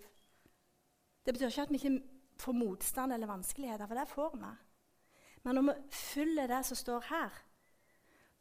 Det 1.25 1.33
betyr 1.33 1.47
ikke 1.47 1.61
at 1.61 1.73
vi 1.75 1.81
ikke 1.81 1.91
får 2.39 2.55
motstand 2.55 3.13
eller 3.13 3.27
vanskeligheter, 3.27 3.87
for 3.87 3.99
det 3.99 4.07
får 4.07 4.31
vi. 4.37 4.53
Men 5.43 5.55
når 5.55 5.61
vi 5.61 5.91
følger 5.91 6.47
det 6.47 6.65
som 6.65 6.75
står 6.75 7.03
her, 7.09 7.43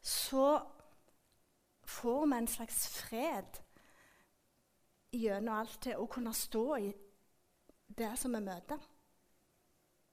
så 0.00 0.62
får 1.84 2.26
vi 2.26 2.38
en 2.38 2.46
slags 2.46 2.88
fred 3.00 3.62
gjennom 5.12 5.58
alt 5.58 5.84
det 5.84 5.99
å 5.99 6.06
kunne 6.06 6.34
stå 6.34 6.66
i 6.76 6.94
det 7.99 8.14
som 8.18 8.38
vi 8.38 8.46
møter. 8.46 8.91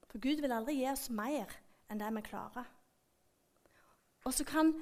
For 0.09 0.21
Gud 0.21 0.41
vil 0.41 0.53
aldri 0.53 0.79
gi 0.79 0.87
oss 0.89 1.09
mer 1.13 1.51
enn 1.89 2.01
det 2.01 2.09
vi 2.15 2.25
klarer. 2.25 2.67
Og 4.27 4.33
så 4.35 4.45
kan 4.47 4.73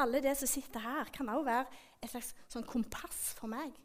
alle 0.00 0.22
det 0.24 0.34
som 0.38 0.50
sitter 0.50 0.82
her, 0.82 1.10
kan 1.14 1.28
også 1.28 1.46
være 1.46 1.66
et 2.02 2.10
slags 2.10 2.32
sånn 2.50 2.66
kompass 2.66 3.34
for 3.38 3.50
meg. 3.50 3.76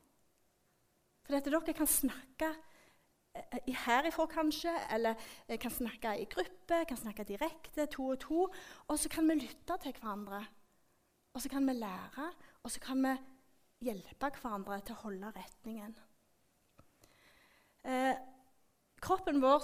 For 1.26 1.38
at 1.38 1.46
dere 1.46 1.76
kan 1.78 1.90
snakke 1.90 2.50
eh, 3.38 3.74
herifra, 3.86 4.26
kanskje, 4.32 4.74
eller 4.96 5.20
kan 5.62 5.74
snakke 5.74 6.16
i 6.18 6.26
gruppe, 6.32 6.82
kan 6.90 6.98
snakke 6.98 7.28
direkte, 7.30 7.86
to 7.94 8.08
og 8.16 8.22
to. 8.24 8.48
Og 8.88 8.98
så 8.98 9.12
kan 9.14 9.30
vi 9.30 9.38
lytte 9.44 9.78
til 9.84 9.94
hverandre. 10.00 10.42
Og 11.38 11.44
så 11.44 11.52
kan 11.54 11.68
vi 11.70 11.78
lære, 11.78 12.32
og 12.64 12.74
så 12.74 12.82
kan 12.82 13.06
vi 13.06 13.14
hjelpe 13.86 14.32
hverandre 14.42 14.80
til 14.82 14.98
å 14.98 15.04
holde 15.04 15.30
retningen. 15.36 15.94
Eh, 17.86 18.18
kroppen 19.00 19.38
vår 19.44 19.62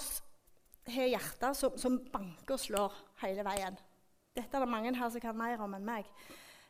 har 0.93 1.09
hjerter 1.09 1.53
som, 1.57 1.77
som, 1.81 1.97
banker 2.11 2.57
og 2.57 2.61
slår 2.61 2.97
hele 3.23 3.45
veien. 3.47 3.77
Dette 4.35 4.57
er 4.57 4.65
det 4.65 4.69
mange 4.69 4.93
her 4.95 5.11
som 5.11 5.23
kan 5.23 5.37
mer 5.37 5.61
om 5.63 5.73
enn 5.77 5.87
meg. 5.87 6.09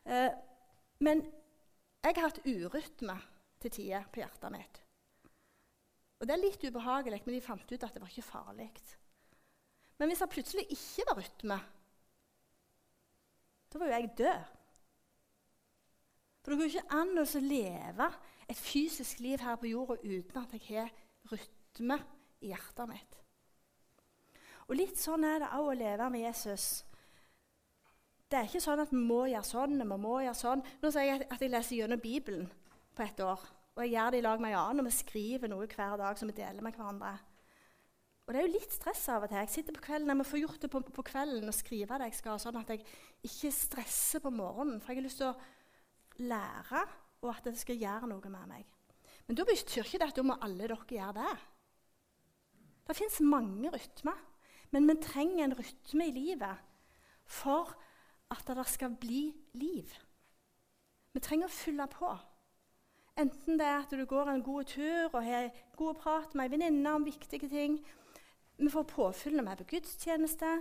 Eh, 0.05 0.31
men 1.03 1.24
jeg 2.05 2.15
har 2.15 2.29
hatt 2.29 2.43
urytme 2.45 3.17
til 3.62 3.74
tider 3.74 4.05
på 4.13 4.22
hjertet 4.22 4.53
mitt. 4.53 4.81
Og 6.22 6.27
Det 6.27 6.36
er 6.36 6.41
litt 6.43 6.63
ubehagelig, 6.63 7.24
men 7.25 7.36
de 7.36 7.43
fant 7.43 7.72
ut 7.72 7.84
at 7.84 7.95
det 7.95 8.01
var 8.01 8.12
ikke 8.12 8.29
farlig. 8.29 8.69
Men 10.00 10.12
hvis 10.12 10.22
det 10.24 10.31
plutselig 10.31 10.65
ikke 10.75 11.07
var 11.10 11.19
rytme, 11.19 11.57
da 13.72 13.81
var 13.81 13.89
jo 13.89 13.98
jeg 13.98 14.13
død. 14.22 14.53
For 16.43 16.53
det 16.53 16.60
går 16.60 16.72
ikke 16.72 16.95
an 16.95 17.19
å 17.19 17.25
leve 17.41 18.07
et 18.45 18.60
fysisk 18.60 19.19
liv 19.25 19.41
her 19.41 19.57
på 19.60 19.72
jorda 19.72 19.98
uten 20.03 20.41
at 20.43 20.53
jeg 20.53 20.65
har 20.69 20.91
rytme 21.31 21.98
i 22.45 22.51
hjertet 22.53 22.91
mitt. 22.91 23.22
Og 24.65 24.77
Litt 24.79 24.98
sånn 24.98 25.25
er 25.27 25.43
det 25.43 25.51
òg 25.57 25.72
å 25.72 25.77
leve 25.77 26.10
med 26.13 26.25
Jesus. 26.25 26.84
Det 28.25 28.39
er 28.39 28.48
ikke 28.50 28.63
sånn 28.63 28.81
at 28.81 28.93
vi 28.93 28.98
må 29.00 29.25
gjøre 29.29 29.45
sånn 29.45 29.77
vi 29.77 29.86
må 30.01 30.15
gjøre 30.24 30.39
sånn. 30.39 30.63
Nå 30.81 30.89
sier 30.91 31.12
jeg 31.12 31.27
at 31.29 31.43
jeg 31.43 31.53
leser 31.53 31.77
gjennom 31.77 32.01
Bibelen 32.01 32.50
på 32.98 33.05
et 33.05 33.22
år. 33.22 33.43
Og 33.75 33.84
jeg 33.84 33.93
gjør 33.93 34.12
det 34.13 34.19
i 34.22 34.25
lag 34.25 34.41
med 34.41 34.53
en 34.53 34.60
annen, 34.62 34.81
og 34.81 34.88
vi 34.88 34.95
skriver 34.95 35.51
noe 35.51 35.67
hver 35.67 35.98
dag 36.00 36.17
som 36.17 36.31
vi 36.31 36.38
deler 36.38 36.63
med 36.63 36.77
hverandre. 36.77 37.13
Og 38.25 38.34
det 38.34 38.39
er 38.39 38.48
jo 38.48 38.53
litt 38.55 38.74
stress 38.74 39.03
av 39.13 39.25
og 39.25 39.29
til. 39.29 39.38
Jeg 39.43 39.53
sitter 39.53 39.75
på 39.75 39.84
kvelden, 39.86 40.10
jeg 40.10 40.17
må 40.17 40.25
få 40.25 40.39
gjort 40.41 40.63
det 40.63 40.69
på, 40.74 40.81
på 40.95 41.05
kvelden 41.05 41.51
og 41.51 41.53
skrive 41.53 42.00
det 42.01 42.07
jeg 42.10 42.19
skal, 42.24 42.39
sånn 42.41 42.57
at 42.57 42.72
jeg 42.74 42.86
ikke 43.27 43.51
stresser 43.53 44.24
på 44.24 44.31
morgenen. 44.34 44.79
For 44.81 44.93
jeg 44.93 45.03
har 45.03 45.05
lyst 45.05 45.22
til 45.22 45.29
å 45.29 46.29
lære, 46.31 46.86
og 47.22 47.29
at 47.36 47.45
det 47.45 47.60
skal 47.62 47.84
gjøre 47.84 48.10
noe 48.10 48.31
med 48.34 48.48
meg. 48.50 48.72
Men 49.27 49.38
da 49.38 49.45
betyr 49.45 49.84
ikke 49.84 50.00
det 50.01 50.10
at 50.10 50.17
da 50.17 50.25
må 50.25 50.39
alle 50.41 50.65
dere 50.65 50.98
gjøre 50.98 51.17
det. 51.19 51.36
Det 52.86 52.98
fins 52.98 53.19
mange 53.25 53.69
rytmer, 53.74 54.17
men 54.72 54.88
vi 54.88 54.95
trenger 55.01 55.45
en 55.45 55.57
rytme 55.57 56.07
i 56.07 56.15
livet 56.15 56.57
for 57.25 57.75
at 58.31 58.48
det 58.48 58.67
skal 58.67 58.95
bli 59.00 59.34
liv. 59.53 59.91
Vi 61.13 61.19
trenger 61.19 61.48
å 61.48 61.55
fylle 61.55 61.88
på. 61.91 62.10
Enten 63.17 63.60
det 63.60 63.65
er 63.65 63.77
at 63.79 63.93
du 63.95 64.03
går 64.05 64.29
en 64.29 64.43
god 64.43 64.63
tur 64.67 65.13
og 65.13 65.24
har 65.24 65.50
god 65.77 65.95
prat 66.01 66.36
med 66.36 66.50
ei 66.50 66.51
venninne 66.51 66.95
om 66.95 67.05
viktige 67.05 67.48
ting. 67.50 67.77
Vi 68.57 68.69
får 68.69 68.84
påfyll 68.91 69.38
når 69.38 69.45
vi 69.45 69.53
er 69.53 69.62
på 69.62 69.69
gudstjeneste. 69.69 70.51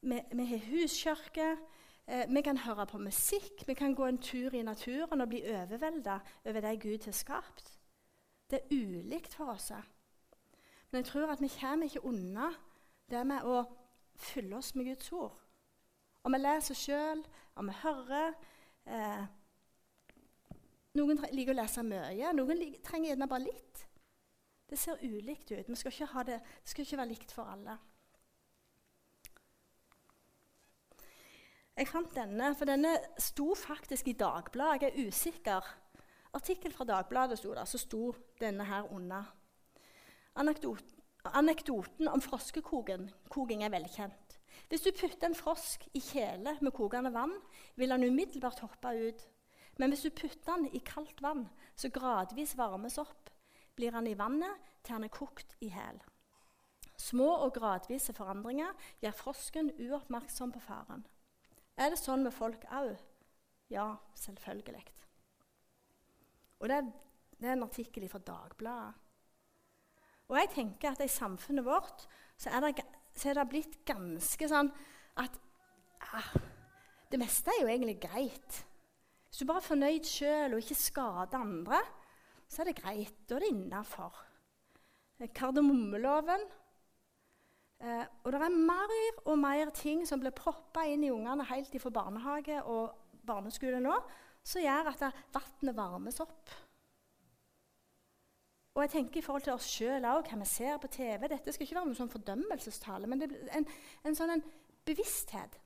Vi, 0.00 0.20
vi 0.32 0.46
har 0.50 0.66
huskirke. 0.68 1.48
Eh, 2.06 2.34
vi 2.34 2.42
kan 2.42 2.58
høre 2.58 2.86
på 2.86 2.98
musikk, 2.98 3.64
vi 3.66 3.74
kan 3.74 3.94
gå 3.94 4.04
en 4.06 4.18
tur 4.18 4.54
i 4.54 4.62
naturen 4.62 5.20
og 5.20 5.28
bli 5.28 5.40
overvelda 5.42 6.20
over 6.44 6.60
det 6.60 6.80
Gud 6.82 7.04
har 7.04 7.12
skapt. 7.12 7.72
Det 8.50 8.60
er 8.60 8.76
ulikt 8.76 9.34
for 9.34 9.50
oss. 9.50 9.72
Men 10.90 11.00
jeg 11.02 11.04
tror 11.04 11.32
at 11.32 11.42
vi 11.42 11.50
kommer 11.60 11.84
ikke 11.84 12.04
unna 12.04 12.52
det 13.10 13.22
med 13.26 13.46
å 13.46 13.62
fylle 14.16 14.58
oss 14.58 14.74
med 14.74 14.90
Guds 14.90 15.12
ord. 15.12 15.34
Om 16.26 16.34
vi 16.34 16.40
leser 16.40 16.78
sjøl, 16.78 17.22
om 17.56 17.68
vi 17.70 17.80
hører 17.82 18.32
eh, 18.84 19.26
Noen 20.96 21.20
liker 21.28 21.52
å 21.52 21.58
lese 21.58 21.82
mye, 21.84 22.30
noen 22.32 22.62
trenger 22.80 23.10
gjerne 23.10 23.28
bare 23.28 23.44
litt. 23.44 23.82
Det 24.66 24.78
ser 24.80 25.02
ulikt 25.04 25.50
ut. 25.52 25.68
Skal 25.76 25.92
det, 26.24 26.38
det 26.40 26.70
skal 26.72 26.86
ikke 26.86 26.98
være 27.02 27.10
likt 27.10 27.34
for 27.36 27.50
alle. 27.52 27.74
Jeg 31.76 31.90
fant 31.90 32.14
denne, 32.16 32.54
for 32.56 32.64
denne 32.64 32.94
sto 33.20 33.50
faktisk 33.60 34.08
i 34.08 34.16
Dagbladet. 34.16 34.86
Jeg 34.86 34.94
er 34.94 35.10
usikker. 35.10 35.68
Artikkel 36.32 36.72
fra 36.72 36.88
Dagbladet 36.88 37.36
sto 37.38 37.52
der, 37.52 37.68
så 37.68 37.78
sto 37.78 38.14
denne 38.40 38.64
her 38.64 38.88
under. 38.96 39.28
Anekdoten, 40.40 40.95
anekdoten 41.34 42.08
om 42.08 42.22
froskekoking 42.22 43.64
er 43.64 43.72
velkjent. 43.72 44.36
Hvis 44.68 44.82
du 44.82 44.90
putter 44.90 45.28
en 45.28 45.38
frosk 45.38 45.86
i 45.94 46.00
kjele 46.02 46.56
med 46.60 46.74
kokende 46.74 47.12
vann, 47.14 47.34
vil 47.76 47.92
han 47.92 48.04
umiddelbart 48.04 48.62
hoppe 48.64 48.92
ut. 49.08 49.26
Men 49.78 49.92
hvis 49.92 50.06
du 50.06 50.10
putter 50.10 50.56
den 50.56 50.70
i 50.74 50.80
kaldt 50.84 51.22
vann, 51.22 51.46
så 51.76 51.90
gradvis 51.92 52.56
varmes 52.58 52.98
opp, 52.98 53.30
blir 53.76 53.92
han 53.92 54.08
i 54.08 54.16
vannet 54.18 54.72
til 54.82 54.96
han 54.96 55.04
er 55.04 55.12
kokt 55.12 55.56
i 55.60 55.68
hæl. 55.70 56.00
Små 56.96 57.28
og 57.44 57.52
gradvise 57.58 58.14
forandringer 58.16 58.72
gjør 59.02 59.18
frosken 59.18 59.70
uoppmerksom 59.76 60.54
på 60.54 60.62
faren. 60.64 61.04
Er 61.76 61.92
det 61.92 62.00
sånn 62.00 62.24
med 62.24 62.32
folk 62.32 62.64
òg? 62.72 62.94
Ja, 63.68 63.96
selvfølgelig. 64.16 64.84
Og 66.62 66.70
det 66.70 66.76
er, 66.76 66.86
det 67.36 67.50
er 67.50 67.58
en 67.58 67.66
artikkel 67.66 68.08
fra 68.08 68.22
Dagbladet. 68.24 69.05
Og 70.28 70.38
jeg 70.40 70.52
tenker 70.54 70.92
at 70.92 71.02
i 71.04 71.10
samfunnet 71.10 71.66
vårt 71.66 72.06
så 72.36 72.52
er 72.52 72.66
det, 72.66 72.84
så 73.16 73.30
er 73.30 73.38
det 73.38 73.48
blitt 73.50 73.78
ganske 73.88 74.48
sånn 74.50 74.70
at 75.22 75.38
ah, 76.12 76.32
Det 77.10 77.20
meste 77.22 77.52
er 77.52 77.62
jo 77.62 77.70
egentlig 77.70 78.00
greit. 78.02 78.60
Hvis 79.28 79.40
du 79.40 79.46
bare 79.46 79.62
er 79.62 79.68
fornøyd 79.68 80.08
sjøl 80.08 80.56
og 80.56 80.62
ikke 80.62 80.78
skader 80.80 81.38
andre, 81.38 81.78
så 82.50 82.62
er 82.62 82.70
det 82.70 82.80
greit. 82.80 83.18
Da 83.28 83.36
er 83.36 83.44
det 83.46 83.52
innafor. 83.54 84.18
Kardemommeloven 85.32 86.42
Eh, 87.76 88.04
og 88.24 88.32
det 88.32 88.40
er 88.40 88.54
mer 88.56 88.92
og 89.28 89.34
mer 89.38 89.70
ting 89.76 90.06
som 90.08 90.20
blir 90.22 90.32
proppa 90.36 90.86
inn 90.88 91.02
i 91.04 91.12
ungene 91.12 91.44
helt 91.50 91.74
fra 91.82 91.92
barnehage 91.92 92.62
og 92.64 93.18
barneskole 93.26 93.82
nå, 93.84 93.98
som 94.46 94.64
gjør 94.64 94.92
at 94.94 95.04
vannet 95.34 95.76
varmes 95.76 96.22
opp. 96.24 96.54
Og 98.76 98.82
jeg 98.84 98.92
tenker 98.92 99.22
i 99.22 99.24
forhold 99.24 99.46
til 99.46 99.54
oss 99.56 99.66
sjøl 99.72 100.04
òg, 100.04 100.26
hva 100.28 100.36
vi 100.36 100.46
ser 100.50 100.76
på 100.82 100.90
TV. 100.92 101.22
Dette 101.32 101.52
skal 101.54 101.64
ikke 101.64 101.78
være 101.78 101.88
noen 101.88 101.96
sånn 101.96 102.12
fordømmelsestale, 102.12 103.08
men 103.08 103.24
en, 103.24 103.64
en 104.04 104.18
sånn 104.18 104.34
en 104.34 104.44
bevissthet 104.86 105.56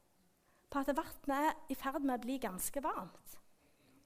på 0.71 0.79
at 0.79 0.93
vannet 0.95 1.33
er 1.35 1.75
i 1.75 1.76
ferd 1.79 2.05
med 2.07 2.21
å 2.21 2.23
bli 2.23 2.38
ganske 2.38 2.83
varmt. 2.85 3.35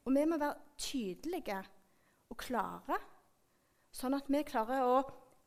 Og 0.09 0.17
vi 0.17 0.25
må 0.29 0.41
være 0.41 0.57
tydelige 0.81 1.61
og 2.33 2.41
klare, 2.41 2.97
sånn 3.95 4.17
at 4.17 4.33
vi 4.33 4.41
klarer 4.49 4.89
å 4.89 5.03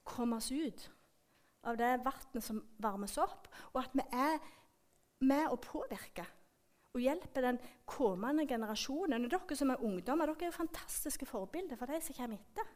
komme 0.07 0.37
oss 0.37 0.51
ut 0.53 0.85
av 1.67 1.81
det 1.81 1.95
vannet 2.05 2.45
som 2.45 2.61
varmes 2.81 3.17
opp, 3.19 3.49
og 3.73 3.81
at 3.81 3.97
vi 3.97 4.05
er 4.13 4.37
med 5.25 5.49
å 5.49 5.57
påvirke 5.57 6.27
og 6.93 7.01
hjelpe 7.01 7.41
den 7.43 7.57
kommende 7.89 8.45
generasjonen. 8.49 9.25
Og 9.25 9.33
dere 9.33 9.57
som 9.57 9.73
er 9.73 9.81
ungdommer, 9.85 10.29
dere 10.29 10.47
er 10.47 10.51
jo 10.51 10.61
fantastiske 10.61 11.25
forbilder 11.29 11.77
for 11.77 11.89
de 11.89 11.99
som 12.05 12.17
kommer 12.17 12.37
etter. 12.37 12.69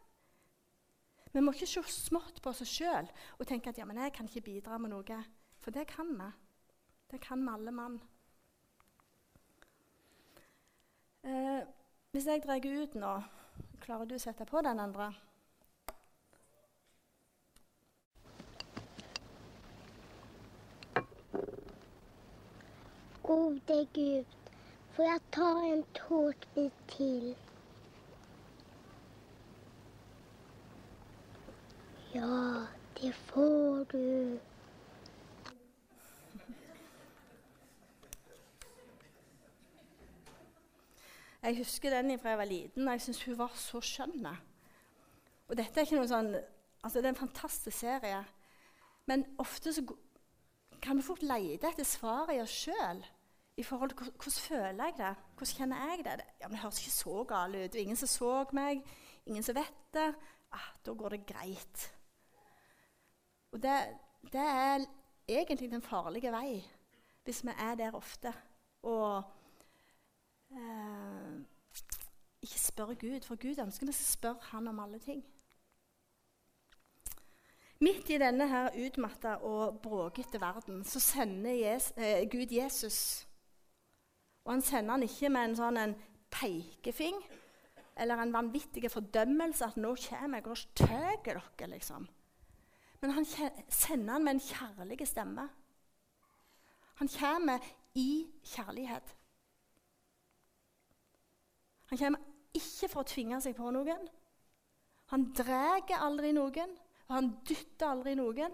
Vi 1.31 1.41
må 1.41 1.53
ikke 1.55 1.69
se 1.69 1.83
smått 1.87 2.41
på 2.43 2.51
oss 2.51 2.63
sjøl 2.67 3.07
og 3.37 3.47
tenke 3.47 3.71
at 3.71 3.77
ja, 3.79 3.85
men 3.87 3.99
jeg 4.03 4.13
kan 4.13 4.27
ikke 4.27 4.43
bidra 4.49 4.77
med 4.77 4.91
noe. 4.91 5.19
For 5.61 5.71
det 5.71 5.87
kan 5.87 6.09
vi. 6.17 6.31
Det 7.11 7.21
kan 7.21 7.43
vi 7.45 7.53
alle 7.53 7.71
mann. 7.71 7.99
Eh, 11.23 11.61
hvis 12.11 12.27
jeg 12.27 12.43
drar 12.43 12.65
ut 12.65 12.95
nå, 12.97 13.11
klarer 13.83 14.09
du 14.09 14.15
å 14.17 14.21
sette 14.21 14.47
på 14.49 14.63
den 14.65 14.79
andre? 14.81 15.11
Gode 23.21 23.77
Gud, 23.93 24.51
får 24.95 25.07
jeg 25.07 25.23
ta 25.31 25.51
en 25.69 25.85
tårtbit 25.95 26.83
til? 26.91 27.31
Ja, 32.13 32.65
det 33.01 33.13
får 33.15 33.83
du. 33.91 34.39
Jeg 41.41 41.57
husker 41.57 41.89
den 41.89 42.19
fra 42.19 42.29
jeg 42.29 42.37
var 42.37 42.45
liten, 42.45 42.87
og 42.87 42.91
jeg 42.93 43.01
syns 43.01 43.23
hun 43.23 43.37
var 43.37 43.53
så 43.55 43.79
skjønn. 43.81 44.27
Og 45.47 45.55
dette 45.57 45.79
er 45.79 45.87
ikke 45.87 46.01
noe 46.01 46.09
sånn, 46.09 46.35
altså 46.83 46.99
Det 46.99 47.07
er 47.07 47.13
en 47.15 47.21
fantastisk 47.21 47.77
serie. 47.77 48.19
Men 49.07 49.23
ofte 49.39 49.71
så 49.73 49.85
kan 50.83 50.99
vi 50.99 51.07
fort 51.07 51.23
lete 51.23 51.71
etter 51.71 51.87
svaret 51.87 52.35
i 52.35 52.43
oss 52.43 52.57
sjøl. 52.65 53.01
I 53.55 53.63
forhold 53.63 53.95
til 53.95 54.11
hvordan 54.11 54.37
føler 54.49 54.83
jeg 54.83 54.97
det? 54.99 55.15
Hvordan 55.37 55.55
kjenner 55.55 55.87
jeg 55.87 56.05
det? 56.05 56.27
Ja, 56.41 56.47
men 56.47 56.57
Det 56.57 56.63
høres 56.65 56.83
ikke 56.83 56.97
så 56.97 57.23
galt 57.23 57.55
ut. 57.55 57.75
Ingen 57.75 58.03
som 58.03 58.07
så 58.07 58.35
meg, 58.51 58.83
ingen 59.25 59.43
som 59.43 59.55
vet 59.55 59.81
det. 59.95 60.11
Ah, 60.51 60.69
da 60.85 60.91
går 60.93 61.15
det 61.15 61.25
greit. 61.25 61.89
Og 63.51 63.63
det, 63.63 63.77
det 64.31 64.41
er 64.41 64.85
egentlig 65.27 65.71
den 65.71 65.81
farlige 65.81 66.31
vei, 66.31 66.61
hvis 67.23 67.43
vi 67.43 67.51
er 67.57 67.75
der 67.75 67.95
ofte. 67.95 68.33
Og 68.83 69.23
eh, 70.51 71.33
ikke 72.41 72.59
spør 72.59 72.93
Gud, 72.93 73.21
for 73.21 73.35
Gud 73.35 73.59
ønsker 73.63 73.85
vi 73.85 73.91
skal 73.91 74.05
spørre 74.05 74.51
Han 74.51 74.67
om 74.67 74.79
alle 74.79 74.99
ting. 74.99 75.23
Midt 77.81 78.09
i 78.09 78.17
denne 78.21 78.47
her 78.47 78.69
utmatta 78.85 79.35
og 79.35 79.79
bråkete 79.81 80.41
verden 80.41 80.83
så 80.85 80.99
sender 80.99 81.51
Jesus, 81.51 81.93
eh, 81.97 82.29
Gud 82.31 82.51
Jesus. 82.51 83.27
Og 84.45 84.53
han 84.53 84.61
sender 84.61 84.91
han 84.91 85.03
ikke 85.03 85.29
med 85.29 85.49
en 85.49 85.55
sånn 85.57 85.77
en 85.77 85.95
pekefing 86.31 87.17
eller 87.97 88.21
en 88.21 88.33
vanvittig 88.33 88.91
fordømmelse 88.91 89.65
at 89.65 89.77
'nå 89.77 89.95
kommer 90.09 90.37
jeg 90.37 90.47
og 90.47 90.57
tar 90.75 91.15
dere', 91.25 91.67
liksom. 91.67 92.07
Men 93.01 93.11
han 93.11 93.25
sender 93.25 94.13
han 94.13 94.23
med 94.23 94.35
en 94.35 94.43
kjærlig 94.45 95.07
stemme. 95.07 95.47
Han 97.01 97.09
kommer 97.19 97.59
i 97.97 98.27
kjærlighet. 98.43 99.15
Han 101.89 101.97
kommer 101.97 102.19
ikke 102.53 102.87
for 102.91 103.01
å 103.01 103.09
tvinge 103.09 103.41
seg 103.41 103.57
på 103.57 103.71
noen. 103.73 104.07
Han 105.11 105.31
drar 105.35 105.89
aldri 105.97 106.31
noen. 106.35 106.77
Og 107.11 107.17
han 107.17 107.31
dytter 107.43 107.89
aldri 107.91 108.13
noen, 108.15 108.53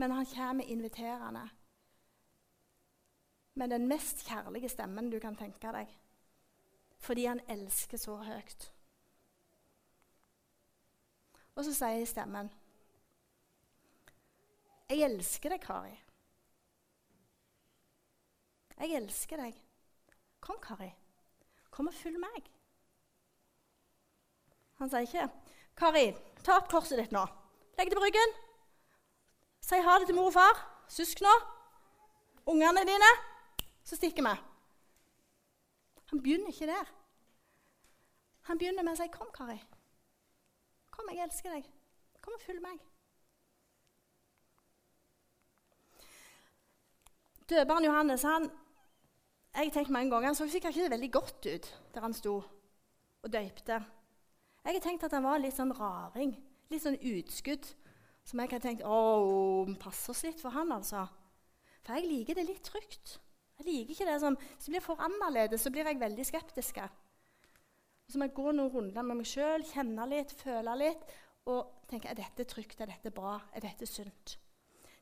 men 0.00 0.12
han 0.16 0.26
kommer 0.30 0.64
inviterende. 0.64 1.42
Med 3.54 3.68
den 3.70 3.84
mest 3.88 4.24
kjærlige 4.24 4.70
stemmen 4.72 5.10
du 5.12 5.18
kan 5.20 5.36
tenke 5.36 5.74
deg. 5.76 5.92
Fordi 7.04 7.26
han 7.28 7.42
elsker 7.52 8.00
så 8.00 8.16
høyt. 8.16 8.70
Og 11.54 11.66
så 11.68 11.74
sier 11.76 12.08
stemmen 12.08 12.48
Jeg 14.92 15.00
elsker 15.06 15.54
deg, 15.54 15.62
Kari. 15.64 15.94
Jeg 18.80 18.98
elsker 18.98 19.40
deg. 19.40 19.56
Kom, 20.44 20.58
Kari. 20.62 20.90
Kom 21.72 21.88
og 21.88 21.96
følg 21.96 22.20
meg. 22.20 22.50
Han 24.78 24.90
sier 24.90 25.06
ikke 25.06 25.28
Kari, 25.78 26.08
ta 26.46 26.58
opp 26.60 26.68
korset 26.70 27.00
ditt 27.00 27.14
nå. 27.14 27.24
Legg 27.78 27.90
det 27.90 27.98
på 27.98 28.04
ryggen. 28.04 28.34
Si 29.64 29.80
ha 29.80 29.98
det 29.98 30.10
til 30.10 30.18
mor 30.18 30.28
og 30.28 30.36
far, 30.36 30.60
søskna, 30.92 31.32
ungene 32.46 32.84
dine. 32.86 33.10
Så 33.84 33.96
stikker 33.96 34.26
vi. 34.26 34.34
Han 36.12 36.22
begynner 36.22 36.52
ikke 36.52 36.68
der. 36.70 36.92
Han 38.48 38.60
begynner 38.60 38.84
med 38.84 38.92
å 38.92 38.96
si 39.00 39.08
'Kom, 39.08 39.32
Kari. 39.32 39.58
Kom, 40.90 41.08
jeg 41.10 41.24
elsker 41.24 41.50
deg. 41.50 41.64
Kom 42.20 42.34
og 42.34 42.40
følg 42.40 42.60
meg.' 42.62 42.93
Døperen 47.50 47.84
Johannes 47.84 48.22
han, 48.24 48.48
jeg 49.54 49.72
tenkte 49.72 49.92
mange 49.92 50.10
ganger, 50.10 50.30
han 50.32 50.38
så 50.38 50.46
sikkert 50.48 50.76
ikke 50.76 50.94
veldig 50.94 51.10
godt 51.12 51.46
ut 51.46 51.66
der 51.94 52.04
han 52.06 52.16
sto 52.16 52.38
og 53.24 53.32
døypte. 53.32 53.78
Jeg 54.64 54.76
har 54.76 54.84
tenkt 54.84 55.04
at 55.04 55.12
han 55.12 55.26
var 55.26 55.40
litt 55.40 55.56
sånn 55.56 55.74
raring. 55.76 56.32
Litt 56.72 56.82
sånn 56.82 56.96
utskudd. 56.96 57.66
Som 58.24 58.40
jeg 58.40 58.54
har 58.54 58.62
tenkt 58.64 58.84
å, 58.88 58.96
passer 59.80 60.14
oss 60.14 60.22
litt 60.24 60.40
for 60.40 60.56
han, 60.56 60.72
altså. 60.72 61.04
For 61.84 61.98
jeg 61.98 62.08
liker 62.08 62.38
det 62.38 62.46
litt 62.48 62.64
trygt. 62.64 63.18
Jeg 63.60 63.66
liker 63.68 63.92
ikke 63.92 64.06
det 64.08 64.16
som 64.22 64.38
Hvis 64.40 64.66
det 64.66 64.72
blir 64.72 64.84
for 64.84 65.02
annerledes, 65.04 65.62
så 65.62 65.72
blir 65.72 65.84
jeg 65.86 66.00
veldig 66.00 66.24
skeptisk. 66.26 66.80
Så 68.08 68.18
må 68.18 68.28
jeg 68.28 68.36
gå 68.36 68.52
noen 68.52 68.72
runder 68.72 69.04
med 69.04 69.20
meg 69.20 69.28
sjøl, 69.28 69.64
kjenne 69.68 70.08
litt, 70.08 70.32
føle 70.40 70.78
litt 70.80 71.12
og 71.52 71.84
tenke 71.90 72.08
er 72.08 72.16
dette 72.16 72.46
trygt, 72.48 72.80
er 72.80 72.88
dette 72.88 73.12
bra, 73.12 73.36
er 73.52 73.64
dette 73.64 73.84
sunt. 73.88 74.38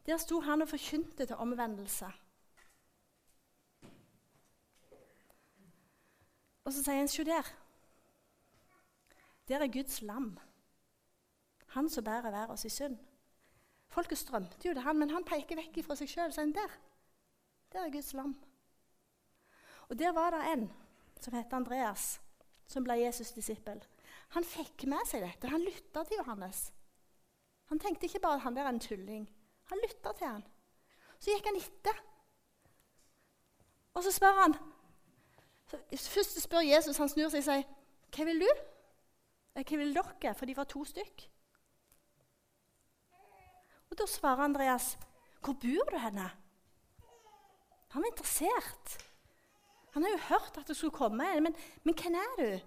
Der 0.07 0.19
sto 0.19 0.41
han 0.43 0.65
og 0.65 0.71
forkynte 0.73 1.27
til 1.27 1.39
omvendelse. 1.39 2.11
Og 6.65 6.73
så 6.73 6.83
sier 6.83 7.01
han 7.01 7.11
se 7.11 7.25
der. 7.27 7.49
Der 9.49 9.65
er 9.65 9.73
Guds 9.73 10.03
lam. 10.03 10.39
Han 11.75 11.89
som 11.91 12.05
bærer 12.05 12.31
hver 12.31 12.53
oss 12.55 12.65
i 12.65 12.71
synd. 12.71 12.99
Folket 13.89 14.19
strømte 14.19 14.69
jo 14.69 14.75
til 14.75 14.83
han, 14.83 14.99
men 14.99 15.11
han 15.11 15.25
peker 15.25 15.59
vekk 15.59 15.83
fra 15.85 15.97
seg 15.99 16.09
sjøl 16.09 16.31
og 16.31 16.37
sier 16.37 16.55
der. 16.57 16.77
Der 17.73 17.87
er 17.87 17.93
Guds 17.93 18.13
lam. 18.13 18.37
Og 19.89 19.99
Der 19.99 20.13
var 20.13 20.31
det 20.31 20.45
en 20.53 20.71
som 21.21 21.35
het 21.35 21.53
Andreas, 21.53 22.21
som 22.67 22.85
ble 22.85 22.95
Jesus' 22.95 23.35
disippel. 23.35 23.83
Han 24.35 24.45
fikk 24.45 24.87
med 24.89 25.07
seg 25.07 25.23
dette. 25.23 25.49
Han 25.49 25.61
lytta 25.61 26.05
til 26.05 26.19
Johannes. 26.19 26.73
Han 27.69 27.79
tenkte 27.79 28.07
ikke 28.07 28.21
bare 28.21 28.41
at 28.41 28.47
han 28.47 28.57
der 28.57 28.65
er 28.65 28.73
en 28.73 28.81
tulling. 28.81 29.29
Han 29.71 29.79
lytta 29.85 30.13
til 30.13 30.27
han. 30.27 30.45
Så 31.19 31.31
gikk 31.31 31.47
han 31.47 31.61
etter. 31.61 32.01
Og 33.95 34.03
så 34.03 34.13
spør 34.13 34.41
han 34.41 34.57
Først 35.97 36.41
spør 36.43 36.59
Jesus, 36.59 36.97
han 36.97 37.09
snur 37.09 37.29
seg 37.29 37.39
og 37.39 37.45
sier, 37.45 37.63
'Hva 38.13 38.25
vil 38.25 38.41
du?' 38.41 38.61
Hva 39.55 39.77
vil 39.77 39.95
dere? 39.95 40.35
For 40.35 40.47
de 40.47 40.57
var 40.57 40.65
to 40.65 40.85
stykk. 40.85 41.31
Og 43.91 43.99
Da 43.99 44.07
svarer 44.07 44.45
Andreas, 44.45 44.99
'Hvor 45.41 45.53
bor 45.53 45.91
du 45.91 45.99
henne?' 45.99 46.31
Han 47.89 48.03
var 48.03 48.09
interessert. 48.09 49.13
Han 49.93 50.03
har 50.03 50.11
jo 50.11 50.19
hørt 50.19 50.59
at 50.59 50.69
det 50.69 50.77
skulle 50.77 50.97
komme 50.97 51.37
en. 51.37 51.43
Men, 51.43 51.57
men 51.85 51.95
hvem 51.95 52.15
er 52.15 52.37
du? 52.39 52.61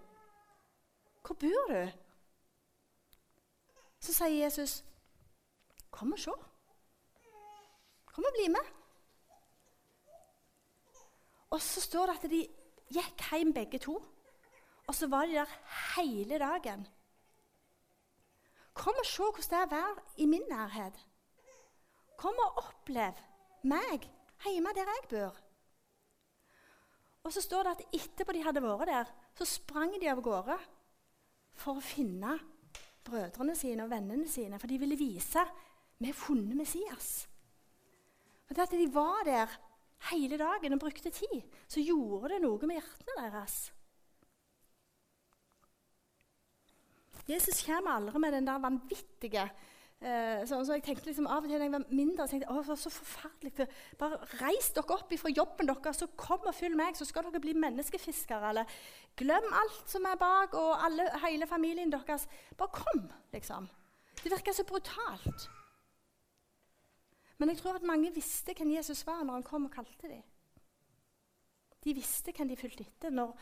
Hvor 1.25 1.35
bor 1.35 1.73
du? 1.73 1.91
Så 3.99 4.13
sier 4.13 4.43
Jesus, 4.43 4.83
'Kom 5.91 6.13
og 6.13 6.19
se. 6.19 6.31
Kom 8.05 8.23
og 8.27 8.33
bli 8.37 8.47
med.' 8.47 8.73
Og 11.49 11.61
så 11.61 11.81
står 11.81 12.05
det 12.05 12.23
at 12.23 12.29
de 12.31 12.47
gikk 12.93 13.25
hjem 13.31 13.53
begge 13.55 13.79
to. 13.81 13.97
Og 14.85 14.95
så 14.95 15.07
var 15.09 15.25
de 15.25 15.39
der 15.39 15.57
hele 15.95 16.39
dagen. 16.39 16.85
Kom 18.75 18.97
og 18.99 19.07
se 19.07 19.23
hvordan 19.23 19.49
det 19.49 19.59
er 19.59 19.65
å 19.65 19.73
være 19.73 20.21
i 20.21 20.27
min 20.29 20.45
nærhet. 20.49 20.99
Kom 22.19 22.37
og 22.43 22.61
opplev 22.65 23.17
meg 23.65 24.05
hjemme 24.45 24.73
der 24.75 24.91
jeg 24.91 25.09
bor. 25.09 25.37
Og 27.25 27.33
så 27.33 27.41
står 27.41 27.65
det 27.65 27.71
at 27.71 27.95
etterpå 27.97 28.35
de 28.35 28.43
hadde 28.45 28.61
vært 28.61 28.89
der, 28.91 29.07
så 29.33 29.47
sprang 29.49 29.95
de 29.97 30.09
av 30.11 30.21
gårde 30.21 30.57
for 31.57 31.79
å 31.79 31.83
finne 31.83 32.35
brødrene 33.05 33.55
sine 33.57 33.85
og 33.85 33.89
vennene 33.89 34.27
sine, 34.29 34.59
for 34.61 34.69
de 34.69 34.77
ville 34.81 34.99
vise 34.99 35.41
vi 35.97 36.11
har 36.11 36.17
funnet 36.17 36.57
Messias. 36.57 37.25
Og 38.45 38.55
det 38.55 38.65
at 38.67 38.75
de 38.75 38.87
var 38.93 39.23
der 39.25 39.55
hele 40.11 40.39
dagen 40.41 40.75
og 40.75 40.81
brukte 40.83 41.13
tid, 41.13 41.41
så 41.67 41.83
gjorde 41.83 42.35
det 42.35 42.41
noe 42.43 42.69
med 42.69 42.79
hjertene 42.79 43.29
deres. 43.29 43.59
Jesus 47.25 47.63
kommer 47.65 47.97
aldri 47.97 48.21
med 48.21 48.35
den 48.37 48.45
der 48.45 48.61
vanvittige 48.61 49.47
sånn 50.45 50.65
så, 50.67 50.75
jeg 50.75 50.83
tenkte 50.85 51.09
liksom 51.09 51.27
Av 51.31 51.45
og 51.45 51.49
til 51.49 51.57
da 51.57 51.65
jeg 51.65 51.73
var 51.73 51.85
mindre, 51.89 52.27
tenkte 52.29 52.45
jeg, 52.45 52.65
var 52.67 52.77
så 52.77 52.91
forferdelig. 52.93 53.53
For 53.55 54.01
bare 54.01 54.19
reis 54.41 54.69
dere 54.75 54.97
opp 54.97 55.13
fra 55.21 55.31
jobben 55.31 55.69
deres, 55.71 56.01
så 56.01 56.09
kom 56.19 56.45
og 56.45 56.55
følg 56.55 56.77
meg, 56.77 56.97
så 56.97 57.07
skal 57.07 57.25
dere 57.29 57.41
bli 57.41 57.55
menneskefiskere. 57.57 58.51
Eller 58.51 58.77
glem 59.17 59.47
alt 59.61 59.89
som 59.89 60.05
er 60.05 60.19
bak, 60.21 60.53
og 60.59 60.85
alle, 60.85 61.07
hele 61.25 61.47
familien 61.49 61.93
deres. 61.93 62.27
Bare 62.57 62.75
kom, 62.75 63.07
liksom. 63.33 63.69
Det 64.21 64.31
virka 64.31 64.53
så 64.53 64.65
brutalt. 64.67 65.47
Men 67.37 67.51
jeg 67.51 67.59
tror 67.59 67.79
at 67.79 67.87
mange 67.87 68.13
visste 68.15 68.53
hvem 68.55 68.71
Jesus 68.77 69.03
var 69.07 69.23
når 69.23 69.39
han 69.39 69.43
kom 69.43 69.67
og 69.67 69.73
kalte 69.73 70.07
dem. 70.07 70.23
De 71.83 71.93
visste 71.93 72.33
hvem 72.33 72.49
de 72.49 72.57
fulgte 72.57 72.85
etter. 72.87 73.09
når 73.09 73.35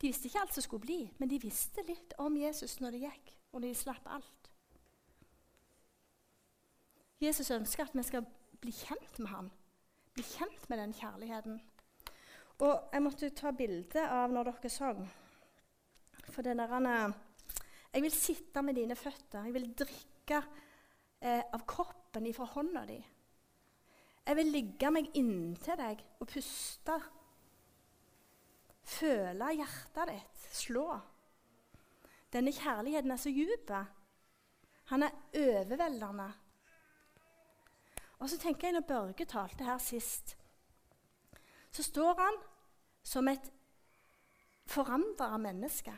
de 0.00 0.10
visste 0.10 0.28
ikke 0.28 0.40
alt 0.40 0.54
som 0.54 0.62
skulle 0.62 0.84
bli, 0.84 0.98
men 1.18 1.30
de 1.30 1.40
visste 1.40 1.82
litt 1.88 2.12
om 2.20 2.34
Jesus 2.36 2.80
når 2.80 2.90
det 2.90 3.06
gikk, 3.06 3.30
og 3.52 3.60
når 3.60 3.68
de 3.68 3.78
slapp 3.80 4.10
alt. 4.12 4.50
Jesus 7.20 7.50
ønsker 7.50 7.86
at 7.86 7.96
vi 7.96 8.04
skal 8.04 8.26
bli 8.60 8.74
kjent 8.76 9.18
med 9.22 9.30
ham, 9.32 9.48
bli 10.12 10.24
kjent 10.24 10.68
med 10.68 10.82
den 10.82 10.92
kjærligheten. 10.92 11.56
Og 12.66 12.92
jeg 12.92 13.04
måtte 13.04 13.32
ta 13.36 13.52
bilde 13.56 14.04
av 14.04 14.32
når 14.32 14.50
dere 14.50 14.72
sang. 14.72 15.00
For 16.28 16.42
denne, 16.42 17.14
Jeg 17.92 18.02
vil 18.02 18.12
sitte 18.12 18.62
med 18.62 18.74
dine 18.74 18.96
føtter. 18.96 19.44
Jeg 19.44 19.54
vil 19.54 19.72
drikke 19.72 20.42
eh, 21.20 21.42
av 21.52 21.64
kroppen 21.66 22.26
ifra 22.26 22.44
hånda 22.44 22.84
di. 22.84 22.98
Jeg 24.26 24.36
vil 24.36 24.48
ligge 24.50 24.90
meg 24.90 25.12
inntil 25.14 25.78
deg 25.78 26.00
og 26.18 26.28
puste 26.30 26.96
føle 28.86 29.52
hjertet 29.58 30.10
ditt 30.10 30.48
slå. 30.54 30.86
Denne 32.34 32.52
kjærligheten 32.54 33.14
er 33.14 33.20
så 33.22 33.30
dyp. 33.30 33.70
Han 34.90 35.06
er 35.06 35.14
overveldende. 35.34 36.26
Og 38.18 38.30
så 38.30 38.38
tenker 38.40 38.68
jeg 38.68 38.74
Når 38.74 38.88
Børge 38.88 39.24
talte 39.24 39.64
her 39.64 39.78
sist, 39.78 40.36
så 41.70 41.82
står 41.82 42.14
han 42.18 42.38
som 43.02 43.28
et 43.28 43.52
forandra 44.66 45.36
menneske. 45.36 45.92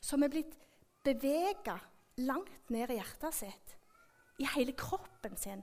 Som 0.00 0.22
er 0.22 0.28
blitt 0.28 0.58
bevega 1.04 1.78
langt 2.16 2.70
ned 2.70 2.90
i 2.90 2.98
hjertet 2.98 3.34
sitt, 3.34 3.76
i 4.38 4.46
hele 4.54 4.74
kroppen 4.76 5.36
sin. 5.36 5.62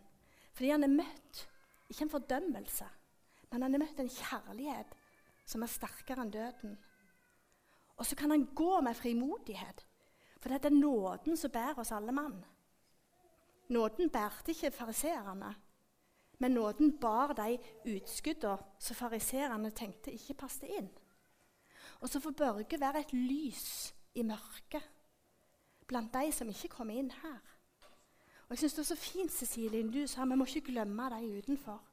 Fordi 0.53 0.71
han 0.71 0.83
er 0.83 0.95
møtt 0.95 1.45
ikke 1.89 2.05
en 2.05 2.13
fordømmelse, 2.13 2.87
men 3.51 3.61
han 3.65 3.73
har 3.73 3.81
møtt 3.81 3.99
en 3.99 4.11
kjærlighet 4.13 4.93
som 5.49 5.63
er 5.65 5.71
sterkere 5.71 6.23
enn 6.23 6.33
døden. 6.33 6.75
Og 7.97 8.05
så 8.05 8.15
kan 8.15 8.31
han 8.31 8.45
gå 8.55 8.81
med 8.85 8.95
frimodighet, 8.95 9.85
for 10.39 10.53
det 10.53 10.69
er 10.69 10.75
nåden 10.77 11.37
som 11.37 11.51
bærer 11.51 11.81
oss 11.81 11.91
alle 11.91 12.13
mann. 12.15 12.37
Nåden 13.69 14.09
bærte 14.09 14.53
ikke 14.53 14.71
fariseerne, 14.71 15.55
men 16.39 16.51
nåden 16.51 16.97
bar 16.97 17.33
de 17.33 17.57
utskuddene 17.85 18.79
som 18.79 18.95
fariseerne 18.95 19.71
tenkte 19.71 20.13
ikke 20.15 20.37
passet 20.45 20.69
inn. 20.77 20.89
Og 21.99 22.09
så 22.09 22.21
får 22.23 22.31
Børge 22.31 22.79
være 22.79 23.01
et 23.03 23.13
lys 23.13 23.93
i 24.15 24.23
mørket 24.23 24.85
blant 25.89 26.13
de 26.13 26.31
som 26.31 26.49
ikke 26.49 26.69
kommer 26.69 26.99
inn 27.01 27.11
her. 27.11 27.39
Og 28.49 28.53
jeg 28.53 28.57
synes 28.57 28.73
Det 28.73 28.79
er 28.79 28.95
så 28.95 28.95
fint 28.95 29.31
Cecilie, 29.31 29.91
du 29.91 30.07
sa 30.07 30.25
vi 30.25 30.35
må 30.35 30.45
ikke 30.45 30.71
glemme 30.71 31.09
de 31.09 31.37
utenfor. 31.37 31.83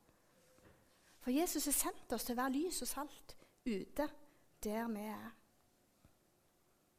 For 1.21 1.31
Jesus 1.31 1.65
har 1.65 1.73
sendt 1.73 2.13
oss 2.13 2.25
til 2.25 2.33
å 2.33 2.43
være 2.43 2.55
lys 2.55 2.83
og 2.83 2.89
salt 2.89 3.37
ute 3.67 4.09
der 4.65 4.89
vi 4.89 5.01
er. 5.01 5.31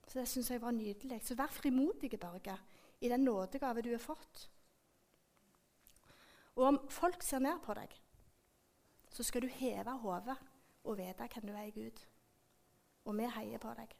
Så 0.07 0.19
Det 0.19 0.27
syns 0.27 0.51
jeg 0.51 0.61
var 0.61 0.71
nydelig. 0.71 1.21
Så 1.23 1.35
vær 1.35 1.47
frimodig, 1.47 2.19
Børge, 2.19 2.57
i 3.01 3.09
den 3.09 3.23
nådegave 3.23 3.81
du 3.81 3.89
har 3.91 4.03
fått. 4.03 4.49
Og 6.55 6.63
om 6.63 6.79
folk 6.89 7.23
ser 7.23 7.39
ned 7.39 7.59
på 7.63 7.73
deg, 7.73 7.91
så 9.09 9.23
skal 9.23 9.41
du 9.41 9.47
heve 9.47 9.97
hodet 9.97 10.37
og 10.83 10.97
vite 10.97 11.27
hvem 11.33 11.47
du 11.47 11.53
er 11.53 11.63
i 11.63 11.71
Gud. 11.71 12.05
Og 13.05 13.17
vi 13.17 13.29
heier 13.35 13.57
på 13.57 13.73
deg. 13.73 13.95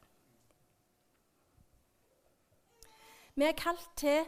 Vi 3.34 3.44
er 3.44 3.52
kalt 3.52 3.90
til 3.96 4.24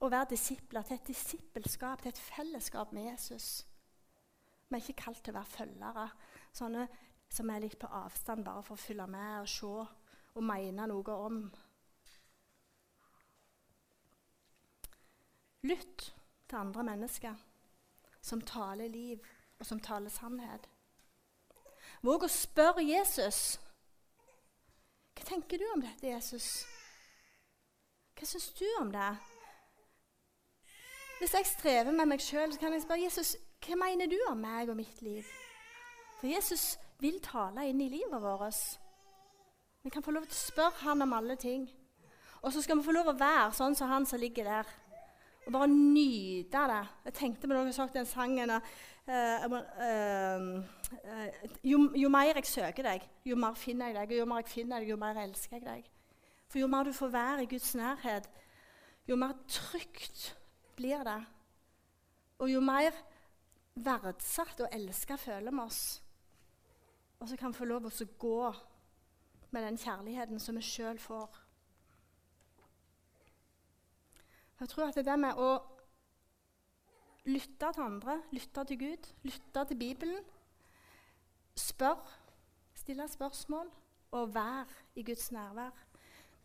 å 0.00 0.10
være 0.12 0.30
disipler, 0.34 0.84
til 0.84 0.98
et 0.98 1.08
disippelskap, 1.08 2.02
til 2.02 2.12
et 2.12 2.20
fellesskap 2.20 2.92
med 2.92 3.10
Jesus. 3.10 3.66
Vi 4.68 4.76
er 4.76 4.82
ikke 4.82 5.02
kalt 5.04 5.22
til 5.24 5.32
å 5.32 5.38
være 5.38 5.52
følgere, 5.52 6.08
sånne 6.52 6.88
som 7.32 7.50
er 7.50 7.62
litt 7.64 7.78
på 7.80 7.90
avstand 7.90 8.44
bare 8.46 8.62
for 8.66 8.76
å 8.76 8.82
følge 8.82 9.06
med 9.10 9.40
og 9.40 9.48
se 9.50 9.72
og 10.36 10.44
mene 10.44 10.86
noe 10.90 11.16
om. 11.26 11.40
Lytt 15.66 16.10
til 16.46 16.58
andre 16.60 16.84
mennesker 16.86 17.46
som 18.26 18.42
taler 18.42 18.90
liv, 18.90 19.22
og 19.58 19.66
som 19.66 19.80
taler 19.80 20.12
sannhet. 20.12 20.66
Våg 22.04 22.26
å 22.26 22.30
spørre 22.30 22.82
Jesus. 22.84 23.56
Hva 25.16 25.24
tenker 25.30 25.62
du 25.62 25.64
om 25.72 25.80
dette, 25.80 26.10
Jesus? 26.10 26.66
Hva 28.18 28.28
syns 28.28 28.50
du 28.58 28.66
om 28.80 28.90
det? 28.92 29.08
Hvis 31.18 31.32
jeg 31.34 31.46
strever 31.48 31.92
med 31.96 32.10
meg 32.10 32.20
sjøl, 32.20 32.52
kan 32.60 32.74
jeg 32.76 32.82
spørre 32.84 33.06
Jesus 33.06 33.36
hva 33.64 33.76
mener 33.80 34.08
du 34.10 34.18
om 34.28 34.36
meg 34.36 34.68
og 34.68 34.76
mitt 34.76 35.00
liv. 35.02 35.24
For 36.20 36.28
Jesus 36.28 36.76
vil 37.00 37.16
tale 37.24 37.64
inn 37.70 37.80
i 37.80 37.88
livet 37.88 38.20
vårt. 38.20 38.58
Vi 39.82 39.90
kan 39.90 40.04
få 40.04 40.12
lov 40.12 40.26
til 40.28 40.36
å 40.36 40.42
spørre 40.42 40.82
han 40.84 41.02
om 41.06 41.14
alle 41.16 41.38
ting. 41.40 41.64
Og 42.44 42.52
så 42.52 42.60
skal 42.62 42.76
vi 42.78 42.84
få 42.84 42.92
lov 42.92 43.08
å 43.14 43.16
være 43.16 43.48
sånn 43.56 43.74
som 43.78 43.88
han 43.88 44.06
som 44.06 44.20
ligger 44.20 44.44
der. 44.44 44.76
Og 45.46 45.56
bare 45.56 45.72
nyte 45.72 46.68
det. 46.68 46.84
Jeg 47.08 47.18
tenkte 47.22 47.48
på 47.48 47.54
noe 47.54 47.64
jeg 47.70 47.88
i 47.88 47.96
den 47.96 48.12
sangen 48.12 48.52
uh, 48.52 48.70
uh, 49.08 49.58
uh, 49.80 51.50
jo, 51.64 51.82
jo, 51.96 52.12
mer 52.12 52.34
jeg 52.34 52.50
søker 52.50 52.90
deg, 52.92 53.10
jo 53.24 53.40
mer 53.40 53.56
finner 53.56 53.88
jeg 53.88 54.02
deg. 54.02 54.12
Og 54.12 54.20
jo 54.20 54.28
mer 54.28 54.44
jeg 54.44 54.52
finner 54.52 54.84
deg, 54.84 54.92
jo 54.92 55.00
mer 55.00 55.24
elsker 55.24 55.56
jeg 55.62 55.64
deg. 55.64 55.92
For 56.52 56.60
jo 56.60 56.68
mer 56.68 56.84
du 56.84 56.92
får 56.92 57.14
være 57.14 57.46
i 57.46 57.50
Guds 57.56 57.72
nærhet, 57.78 58.28
jo 59.08 59.16
mer 59.16 59.32
trygt 59.48 60.35
blir 60.76 61.04
det. 61.06 61.20
Og 62.38 62.50
jo 62.52 62.60
mer 62.60 62.94
verdsatt 63.76 64.60
og 64.64 64.72
elska 64.72 65.16
føler 65.20 65.52
vi 65.52 65.64
oss. 65.64 66.02
Og 67.20 67.28
så 67.28 67.36
kan 67.36 67.52
vi 67.52 67.58
få 67.58 67.68
lov 67.68 67.90
til 67.90 68.06
å 68.06 68.18
gå 68.20 68.40
med 69.50 69.64
den 69.64 69.78
kjærligheten 69.80 70.40
som 70.40 70.56
vi 70.58 70.64
sjøl 70.64 70.98
får. 71.00 71.42
Jeg 74.60 74.68
tror 74.68 74.88
at 74.88 74.96
det 74.96 75.04
der 75.04 75.20
med 75.20 75.36
å 75.36 75.50
lytte 77.28 77.72
til 77.72 77.82
andre, 77.84 78.20
lytte 78.32 78.64
til 78.64 78.78
Gud, 78.80 79.08
lytte 79.28 79.64
til 79.68 79.78
Bibelen, 79.80 80.22
spør, 81.56 82.04
stille 82.74 83.08
spørsmål 83.08 83.68
og 84.16 84.34
være 84.34 84.66
i 84.94 85.04
Guds 85.04 85.32
nærvær, 85.32 85.72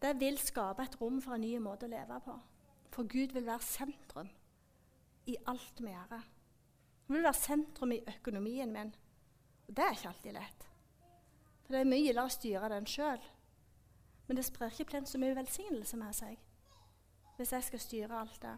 det 0.01 0.15
vil 0.19 0.39
skape 0.41 0.83
et 0.83 0.97
rom 1.01 1.21
for 1.21 1.37
en 1.37 1.45
ny 1.45 1.57
måte 1.61 1.87
å 1.87 1.91
leve 1.91 2.19
på. 2.25 2.35
For 2.91 3.08
Gud 3.08 3.34
vil 3.34 3.45
være 3.47 3.63
sentrum 3.63 4.30
i 5.25 5.38
alt 5.47 5.80
vi 5.80 5.93
gjør. 5.93 6.23
Han 7.08 7.15
vil 7.15 7.23
være 7.23 7.39
sentrum 7.39 7.91
i 7.91 8.04
økonomien 8.08 8.73
min. 8.73 8.95
Og 9.67 9.75
det 9.77 9.86
er 9.86 9.95
ikke 9.95 10.10
alltid 10.10 10.36
lett. 10.36 10.67
For 11.63 11.75
det 11.75 11.82
er 11.82 11.93
mye 11.93 12.15
å 12.19 12.32
styre 12.32 12.71
den 12.73 12.88
sjøl. 12.89 13.21
Men 14.27 14.39
det 14.39 14.45
sprer 14.47 14.71
ikke 14.71 14.91
plent 14.93 15.10
så 15.12 15.19
mye 15.21 15.36
velsignelse 15.36 15.97
med 15.99 16.15
seg 16.15 16.39
hvis 17.38 17.56
jeg 17.56 17.65
skal 17.65 17.82
styre 17.82 18.17
alt 18.19 18.36
det. 18.43 18.54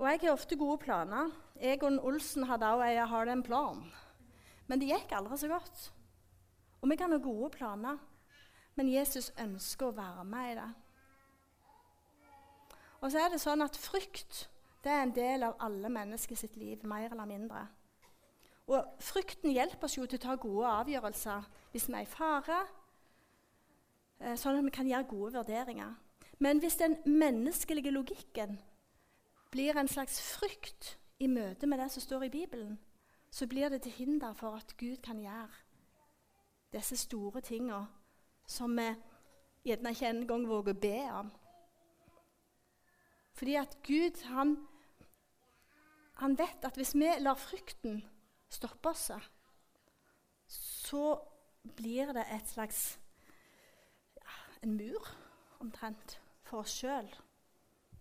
Og 0.00 0.06
jeg 0.08 0.20
har 0.24 0.32
ofte 0.32 0.56
gode 0.58 0.80
planer. 0.82 1.30
Egon 1.60 2.00
Olsen 2.00 2.48
hadde 2.48 2.66
også 2.66 2.88
jeg 2.90 3.06
har 3.12 3.30
en 3.30 3.42
plan. 3.46 3.82
Men 4.66 4.80
det 4.80 4.88
gikk 4.90 5.12
aldri 5.14 5.38
så 5.38 5.50
godt. 5.52 5.84
Og 6.80 6.90
vi 6.90 6.96
kan 6.96 7.12
ha 7.12 7.18
gode 7.22 7.50
planer, 7.54 7.98
men 8.74 8.88
Jesus 8.90 9.28
ønsker 9.38 9.90
å 9.90 9.96
være 9.96 10.24
med 10.24 10.52
i 10.52 10.56
det. 10.56 10.68
Og 13.00 13.12
så 13.12 13.24
er 13.24 13.32
det 13.32 13.40
sånn 13.40 13.64
at 13.64 13.76
frykt 13.80 14.46
det 14.84 14.92
er 14.92 15.02
en 15.04 15.14
del 15.14 15.44
av 15.44 15.58
alle 15.60 15.90
mennesker 15.92 16.36
sitt 16.36 16.56
liv, 16.56 16.84
mer 16.88 17.10
eller 17.10 17.28
mindre. 17.28 17.66
Og 18.70 19.02
frykten 19.02 19.52
hjelper 19.52 19.88
oss 19.88 19.96
jo 19.98 20.06
til 20.06 20.20
å 20.20 20.22
ta 20.22 20.36
gode 20.40 20.68
avgjørelser 20.80 21.48
hvis 21.72 21.88
vi 21.88 21.96
er 21.98 22.06
i 22.06 22.08
fare, 22.08 22.60
eh, 24.20 24.36
sånn 24.36 24.56
at 24.56 24.64
vi 24.64 24.70
kan 24.70 24.88
gjøre 24.88 25.08
gode 25.10 25.32
vurderinger. 25.36 25.96
Men 26.38 26.58
hvis 26.58 26.78
den 26.80 26.96
menneskelige 27.04 27.90
logikken 27.90 28.60
blir 29.50 29.76
en 29.76 29.88
slags 29.88 30.20
frykt 30.20 30.96
i 31.18 31.26
møte 31.26 31.66
med 31.66 31.78
det 31.78 31.90
som 31.90 32.02
står 32.02 32.22
i 32.24 32.32
Bibelen, 32.32 32.78
så 33.30 33.46
blir 33.46 33.68
det 33.68 33.82
til 33.82 33.92
hinder 33.92 34.32
for 34.32 34.56
at 34.56 34.76
Gud 34.78 34.96
kan 35.02 35.18
gjøre 35.20 35.50
disse 36.72 36.96
store 36.96 37.40
tingene 37.40 37.86
som 38.46 38.76
vi 38.76 38.94
gjerne 39.64 39.90
ikke 39.90 40.08
engang 40.08 40.48
våger 40.48 40.74
å 40.74 40.80
be 40.80 40.98
om. 41.12 41.30
Fordi 43.40 43.54
at 43.56 43.78
Gud 43.86 44.18
han, 44.28 44.50
han 46.20 46.34
vet 46.38 46.64
at 46.68 46.76
hvis 46.76 46.90
vi 46.92 47.08
lar 47.24 47.38
frykten 47.40 48.02
stoppe 48.52 48.90
oss, 48.90 49.06
så 50.50 51.04
blir 51.78 52.12
det 52.12 52.26
et 52.36 52.50
slags 52.50 52.82
ja, 54.18 54.34
en 54.60 54.74
mur, 54.76 55.08
omtrent, 55.64 56.18
for 56.44 56.60
oss 56.66 56.74
sjøl. 56.82 57.08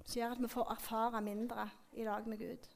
Som 0.04 0.20
gjør 0.20 0.36
at 0.36 0.44
vi 0.44 0.52
får 0.52 0.74
erfare 0.76 1.22
mindre 1.24 1.70
i 1.96 2.04
lag 2.04 2.28
med 2.28 2.44
Gud. 2.44 2.68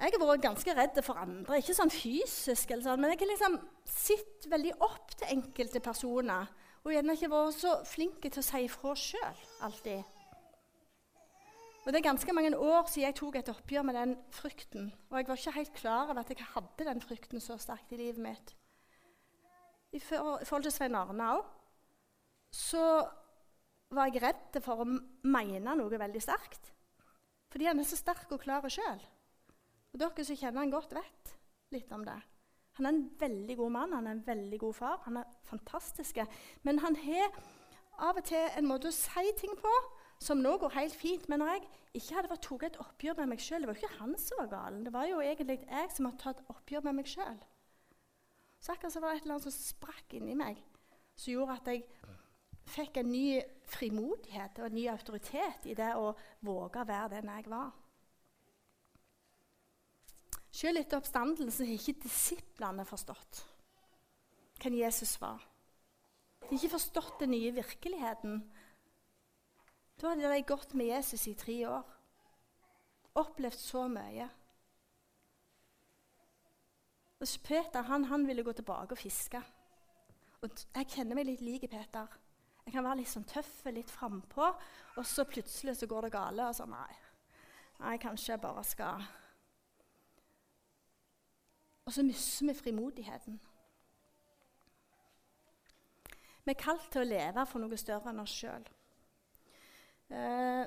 Jeg 0.00 0.16
har 0.16 0.26
vært 0.32 0.48
ganske 0.48 0.74
redd 0.74 0.98
for 1.06 1.22
andre, 1.22 1.60
ikke 1.62 1.78
sånn 1.78 1.94
fysisk, 1.94 2.74
sånn, 2.74 2.98
men 2.98 3.14
jeg 3.14 3.22
har 3.22 3.30
liksom 3.36 3.60
sett 3.86 4.50
veldig 4.50 4.74
opp 4.82 5.14
til 5.14 5.36
enkelte 5.36 5.84
personer. 5.84 6.50
Og 6.84 6.94
gjerne 6.94 7.16
ikke 7.16 7.28
vært 7.32 7.58
så 7.60 7.74
flink 7.88 8.24
til 8.24 8.40
å 8.40 8.46
si 8.46 8.62
ifra 8.64 8.94
sjøl 8.96 9.44
alltid. 9.66 10.16
Og 11.80 11.92
Det 11.92 11.98
er 11.98 12.04
ganske 12.04 12.32
mange 12.36 12.56
år 12.56 12.88
siden 12.88 13.06
jeg 13.08 13.16
tok 13.18 13.36
et 13.40 13.48
oppgjør 13.48 13.84
med 13.88 13.96
den 13.96 14.16
frykten. 14.36 14.90
Og 15.10 15.16
jeg 15.18 15.28
var 15.28 15.40
ikke 15.40 15.56
helt 15.56 15.74
klar 15.74 16.10
over 16.10 16.20
at 16.20 16.28
jeg 16.28 16.50
hadde 16.54 16.86
den 16.86 17.00
frykten 17.00 17.40
så 17.40 17.56
sterkt 17.58 17.92
i 17.92 18.00
livet 18.00 18.20
mitt. 18.20 18.52
I, 19.92 19.98
forhold 19.98 20.62
til 20.62 20.72
Svein 20.72 20.94
Arne 20.94 21.32
òg 21.34 21.48
så 22.54 22.84
var 23.90 24.10
jeg 24.10 24.22
redd 24.22 24.60
for 24.62 24.82
å 24.82 24.86
mene 24.86 25.74
noe 25.78 25.98
veldig 25.98 26.22
sterkt. 26.22 26.70
Fordi 27.50 27.66
han 27.66 27.80
er 27.82 27.88
så 27.88 27.98
sterk 27.98 28.30
og 28.30 28.42
klar 28.44 28.66
sjøl. 28.70 29.00
Og 29.90 29.98
dere 29.98 30.24
som 30.26 30.38
kjenner 30.38 30.62
han 30.62 30.72
godt, 30.72 30.94
vet 30.94 31.34
litt 31.74 31.90
om 31.94 32.04
det. 32.06 32.18
Han 32.78 32.86
er 32.86 32.94
en 32.94 33.06
veldig 33.20 33.56
god 33.56 33.72
mann, 33.74 33.92
han 33.92 34.06
er 34.06 34.16
en 34.16 34.26
veldig 34.26 34.60
god 34.60 34.74
far. 34.74 35.00
Han 35.04 35.16
er 35.20 35.24
fantastisk. 35.48 36.18
Men 36.62 36.78
han 36.78 36.96
har 36.96 37.34
av 38.00 38.16
og 38.16 38.24
til 38.24 38.46
en 38.56 38.68
måte 38.68 38.88
å 38.88 38.94
si 38.94 39.32
ting 39.40 39.52
på 39.58 39.72
som 40.20 40.40
nå 40.40 40.56
går 40.60 40.76
helt 40.76 40.96
fint. 40.96 41.28
Men 41.28 41.42
når 41.42 41.54
jeg 41.54 41.68
ikke 42.00 42.16
hadde 42.16 42.36
tatt 42.36 42.66
et 42.68 42.80
oppgjør 42.84 43.18
med 43.20 43.32
meg 43.32 43.42
sjøl 43.42 43.64
Det 43.64 43.70
var 43.70 43.80
ikke 43.80 43.98
han 43.98 44.16
som 44.20 44.42
var 44.42 44.52
gal, 44.54 44.80
det 44.84 44.92
var 44.94 45.08
jo 45.10 45.20
egentlig 45.24 45.58
jeg 45.64 45.94
som 45.94 46.08
hadde 46.08 46.22
tatt 46.22 46.44
oppgjør 46.52 46.86
med 46.88 47.00
meg 47.00 47.10
sjøl. 47.10 47.40
Så 48.60 48.74
akkurat 48.74 48.92
så 48.92 49.00
var 49.00 49.12
det 49.12 49.20
et 49.20 49.26
eller 49.26 49.38
annet 49.38 49.48
som 49.48 49.56
sprakk 49.56 50.16
inni 50.18 50.34
meg, 50.36 50.58
som 51.16 51.32
gjorde 51.32 51.56
at 51.56 51.70
jeg 51.72 51.84
fikk 52.70 53.00
en 53.00 53.08
ny 53.10 53.40
frimodighet 53.72 54.60
og 54.60 54.68
en 54.68 54.76
ny 54.76 54.84
autoritet 54.92 55.64
i 55.70 55.76
det 55.78 55.94
å 55.96 56.12
våge 56.44 56.82
å 56.82 56.88
være 56.88 57.14
den 57.16 57.32
jeg 57.32 57.48
var. 57.50 57.72
Selv 60.60 60.82
etter 60.82 61.00
oppstandelsen 61.00 61.70
har 61.70 61.78
ikke 61.78 62.02
disiplene 62.02 62.84
forstått 62.84 63.46
hvem 64.60 64.74
Jesus 64.76 65.14
var. 65.22 65.40
De 66.42 66.50
har 66.50 66.58
ikke 66.58 66.74
forstått 66.74 67.22
den 67.22 67.30
nye 67.32 67.52
virkeligheten. 67.56 68.42
Da 69.96 70.10
hadde 70.10 70.28
de 70.28 70.42
gått 70.44 70.74
med 70.76 70.90
Jesus 70.90 71.24
i 71.30 71.32
tre 71.38 71.56
år. 71.68 71.86
Opplevd 73.20 73.56
så 73.56 73.86
mye. 73.88 74.26
Og 77.20 77.32
Peter 77.44 77.88
han, 77.88 78.04
han 78.12 78.26
ville 78.28 78.44
gå 78.44 78.52
tilbake 78.56 78.96
og 78.96 79.00
fiske. 79.00 79.40
Og 80.40 80.50
Jeg 80.76 80.90
kjenner 80.92 81.16
meg 81.16 81.28
litt 81.28 81.44
lik 81.44 81.64
Peter. 81.72 82.08
Jeg 82.66 82.74
kan 82.74 82.84
være 82.84 83.00
litt 83.00 83.12
sånn 83.12 83.28
tøff, 83.28 83.64
litt 83.72 83.90
frampå, 83.90 84.50
og 84.96 85.08
så 85.08 85.24
plutselig 85.24 85.78
så 85.80 85.88
går 85.88 86.06
det 86.06 86.12
gale. 86.14 86.48
Og 86.48 86.56
så 86.56 86.68
nei, 86.68 86.92
nei, 87.80 87.96
kanskje 88.00 88.34
jeg 88.34 88.44
bare 88.44 88.64
skal 88.68 89.08
Og 91.84 91.92
så 91.92 92.02
mister 92.02 92.46
vi 92.46 92.54
frimodigheten. 92.54 93.40
Vi 96.44 96.50
er 96.50 96.58
kalt 96.58 96.90
til 96.92 97.02
å 97.02 97.08
leve 97.08 97.46
for 97.46 97.62
noe 97.62 97.76
større 97.78 98.12
enn 98.12 98.22
oss 98.22 98.34
sjøl. 98.34 98.64
Eh, 100.10 100.64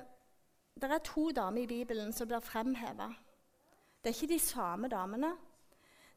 det 0.80 0.90
er 0.90 1.06
to 1.06 1.30
damer 1.36 1.64
i 1.64 1.68
Bibelen 1.68 2.14
som 2.14 2.28
blir 2.28 2.44
fremheva. 2.44 3.10
Det 4.04 4.12
er 4.12 4.16
ikke 4.16 4.34
de 4.34 4.40
samme 4.40 4.88
damene. 4.88 5.34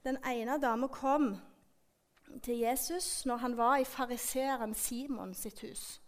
Den 0.05 0.19
ene 0.27 0.59
dama 0.63 0.87
kom 0.87 1.37
til 2.43 2.59
Jesus 2.59 3.27
når 3.27 3.37
han 3.37 3.57
var 3.57 3.77
i 3.77 3.85
fariseeren 3.85 4.75
Simon 4.75 5.35
sitt 5.35 5.61
hus. 5.61 6.01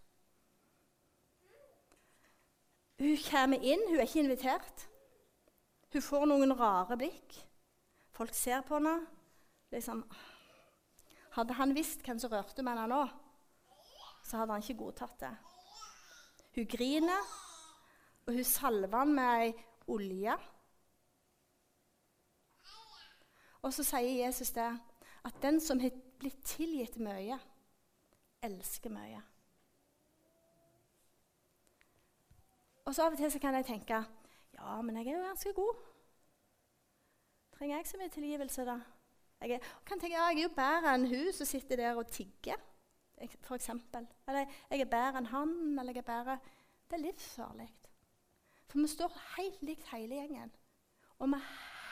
Hun 2.98 3.18
kommer 3.30 3.58
inn, 3.62 3.82
hun 3.88 3.96
er 3.96 4.06
ikke 4.06 4.20
invitert. 4.20 4.88
Hun 5.92 6.02
får 6.02 6.24
noen 6.26 6.54
rare 6.58 6.96
blikk. 6.98 7.36
Folk 8.18 8.34
ser 8.34 8.64
på 8.66 8.74
henne. 8.80 8.96
Liksom, 9.70 10.00
hadde 11.36 11.54
han 11.54 11.74
visst 11.76 12.00
hvem 12.02 12.18
som 12.18 12.32
rørte 12.32 12.64
med 12.66 12.74
henne 12.74 12.88
nå, 12.90 13.02
så 14.26 14.40
hadde 14.40 14.56
han 14.56 14.64
ikke 14.64 14.80
godtatt 14.80 15.20
det. 15.20 15.30
Hun 16.56 16.66
griner, 16.72 17.28
og 18.26 18.34
hun 18.34 18.48
salver 18.48 18.98
han 18.98 19.12
med 19.14 19.44
ei 19.44 19.52
olje. 19.94 20.34
Og 23.62 23.74
så 23.76 23.86
sier 23.86 24.24
Jesus 24.24 24.50
det, 24.56 24.66
at 25.28 25.38
den 25.44 25.60
som 25.62 25.78
har 25.78 25.94
blitt 26.18 26.42
tilgitt 26.48 26.98
mye, 26.98 27.38
elsker 28.42 28.90
mye. 28.90 29.22
Og 32.82 32.96
så 32.96 33.06
Av 33.06 33.14
og 33.14 33.20
til 33.20 33.38
kan 33.38 33.54
jeg 33.60 33.68
tenke 33.68 34.02
ja, 34.58 34.80
men 34.82 34.96
jeg 34.96 35.12
er 35.12 35.20
jo 35.20 35.26
ganske 35.28 35.54
god. 35.54 35.87
Trenger 37.58 37.76
jeg 37.76 37.86
så 37.90 37.98
mye 37.98 38.14
tilgivelse, 38.14 38.64
da? 38.64 38.78
Jeg 39.40 39.50
er, 39.50 39.70
kan 39.86 40.00
tenke, 40.00 40.16
ja, 40.16 40.28
jeg 40.30 40.38
er 40.38 40.48
jo 40.48 40.54
bedre 40.54 40.94
enn 40.94 41.06
hun 41.10 41.32
som 41.34 41.46
sitter 41.46 41.78
der 41.78 41.98
og 41.98 42.10
tigger 42.10 42.58
f.eks. 43.26 43.68
Eller 44.28 44.46
jeg 44.70 44.80
er 44.80 44.90
bedre 44.90 45.20
enn 45.20 45.30
han, 45.32 45.54
eller 45.78 45.92
jeg 45.92 46.04
er 46.04 46.10
bedre 46.12 46.38
Det 46.88 46.96
er 46.96 47.02
livsfarlig. 47.02 47.68
For 48.68 48.80
vi 48.80 48.88
står 48.88 49.16
helt 49.36 49.62
likt 49.62 49.90
hele 49.92 50.20
gjengen. 50.20 50.52
Og 51.18 51.28
vi 51.28 51.36
er 51.36 51.48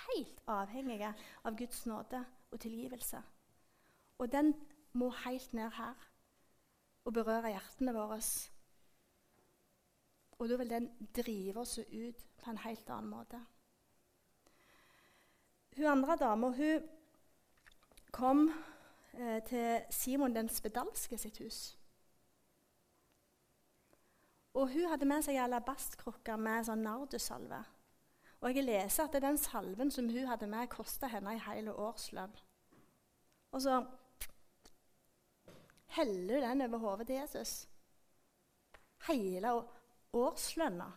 helt 0.07 0.43
avhengige 0.47 1.11
av 1.45 1.57
Guds 1.59 1.83
nåde 1.87 2.23
og 2.51 2.61
tilgivelse. 2.61 3.23
Og 4.19 4.33
den 4.33 4.55
må 4.93 5.11
helt 5.25 5.53
ned 5.53 5.71
her 5.77 6.07
og 7.05 7.13
berøre 7.13 7.53
hjertene 7.53 7.95
våre. 7.95 8.21
Og 10.39 10.49
da 10.49 10.57
vil 10.57 10.71
den 10.71 10.89
drive 11.17 11.61
oss 11.61 11.79
ut 11.79 12.25
på 12.39 12.51
en 12.51 12.65
helt 12.65 12.91
annen 12.91 13.11
måte. 13.11 13.41
Hun 15.77 15.87
andre 15.87 16.17
dama 16.17 16.53
kom 18.13 18.53
eh, 19.13 19.43
til 19.45 19.83
Simon 19.91 20.35
den 20.35 20.49
spedalske 20.49 21.19
sitt 21.19 21.39
hus. 21.39 21.79
Og 24.55 24.73
Hun 24.73 24.89
hadde 24.89 25.05
med 25.05 25.23
seg 25.23 25.37
alabastkrukke 25.37 26.39
med 26.41 26.65
sånn 26.65 26.85
nardussalve. 26.87 27.61
Og 28.41 28.57
jeg 28.57 28.65
leser 28.65 29.05
at 29.05 29.21
den 29.21 29.39
salven 29.41 29.91
som 29.93 30.09
hun 30.09 30.29
hadde 30.29 30.49
med, 30.49 30.69
kosta 30.73 31.09
henne 31.13 31.35
en 31.35 31.45
hel 31.45 31.69
årslønn. 31.73 32.33
Og 33.53 33.63
så 33.65 33.81
heller 35.97 36.41
hun 36.41 36.61
den 36.61 36.67
over 36.69 36.79
hodet 36.79 37.07
til 37.07 37.17
Jesus. 37.21 37.55
Hele 39.09 39.53
årslønna. 40.13 40.89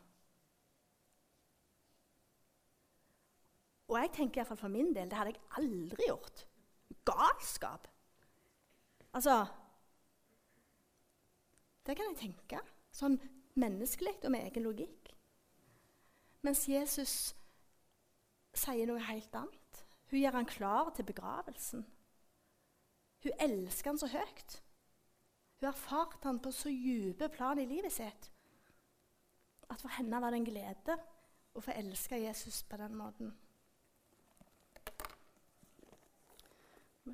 Og 3.89 3.97
jeg 3.97 4.12
tenker 4.13 4.41
iallfall 4.41 4.60
for 4.60 4.73
min 4.73 4.93
del 4.93 5.10
det 5.10 5.17
hadde 5.17 5.34
jeg 5.34 5.41
aldri 5.58 6.10
gjort. 6.10 6.45
Galskap. 7.10 7.88
Altså 9.13 9.45
Det 11.86 11.95
kan 11.97 12.12
jeg 12.12 12.19
tenke. 12.21 12.62
Sånn 12.93 13.17
menneskelig 13.60 14.19
og 14.23 14.34
med 14.34 14.45
egen 14.49 14.65
logikk. 14.67 15.13
Mens 16.45 16.67
Jesus 16.69 17.13
sier 18.56 18.88
noe 18.88 19.02
helt 19.10 19.36
annet. 19.36 19.86
Hun 20.10 20.21
gjør 20.21 20.38
han 20.38 20.49
klar 20.49 20.91
til 20.95 21.06
begravelsen. 21.06 21.86
Hun 23.23 23.41
elsker 23.45 23.91
han 23.91 24.02
så 24.02 24.10
høyt. 24.13 24.60
Hun 25.60 25.67
har 25.67 25.73
erfart 25.73 26.23
han 26.23 26.39
på 26.39 26.54
så 26.56 26.69
dype 26.71 27.30
plan 27.34 27.60
i 27.60 27.67
livet 27.67 27.93
sitt 27.93 28.30
at 29.69 29.82
for 29.82 29.91
henne 29.97 30.21
var 30.21 30.34
det 30.34 30.39
en 30.41 30.47
glede 30.47 30.95
å 31.54 31.62
få 31.62 31.75
elske 31.78 32.17
Jesus 32.17 32.63
på 32.65 32.78
den 32.82 32.95
måten. 32.97 33.34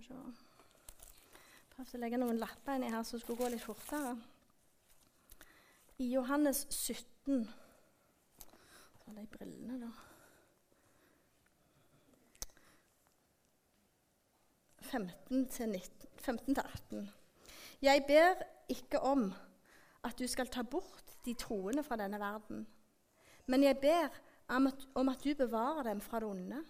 Skal 0.01 0.17
vi 0.17 0.33
se 0.35 0.45
Prøvde 1.75 1.97
å 1.97 1.99
legge 1.99 2.17
noen 2.19 2.39
lapper 2.39 2.77
inni 2.77 2.91
her 2.91 3.03
som 3.03 3.19
skulle 3.19 3.39
gå 3.39 3.47
litt 3.51 3.63
fortere. 3.63 4.13
I 5.99 6.07
Johannes 6.13 6.65
17 6.69 7.47
Så 9.03 9.15
de 9.15 9.25
brillene, 9.31 9.79
da. 9.79 9.91
15 14.85 15.47
18. 16.55 17.09
Jeg 17.81 18.03
ber 18.07 18.43
ikke 18.71 19.01
om 19.03 19.27
at 20.05 20.19
du 20.19 20.27
skal 20.27 20.47
ta 20.47 20.63
bort 20.63 21.15
de 21.25 21.33
troende 21.33 21.83
fra 21.83 21.97
denne 21.99 22.19
verden, 22.21 22.65
men 23.47 23.63
jeg 23.63 23.77
ber 23.81 24.13
om 24.55 24.67
at, 24.69 24.87
om 24.95 25.09
at 25.09 25.23
du 25.23 25.33
bevarer 25.35 25.83
dem 25.89 26.01
fra 26.01 26.19
det 26.21 26.29
onde. 26.29 26.63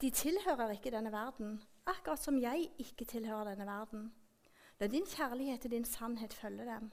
De 0.00 0.10
tilhører 0.10 0.76
ikke 0.76 0.92
denne 0.92 1.12
verden, 1.12 1.58
akkurat 1.86 2.20
som 2.20 2.38
jeg 2.40 2.70
ikke 2.78 3.04
tilhører 3.04 3.54
denne 3.54 3.66
verden. 3.66 4.12
La 4.80 4.86
din 4.86 5.06
kjærlighet 5.06 5.64
og 5.64 5.70
din 5.70 5.84
sannhet 5.84 6.32
følge 6.32 6.64
dem. 6.64 6.90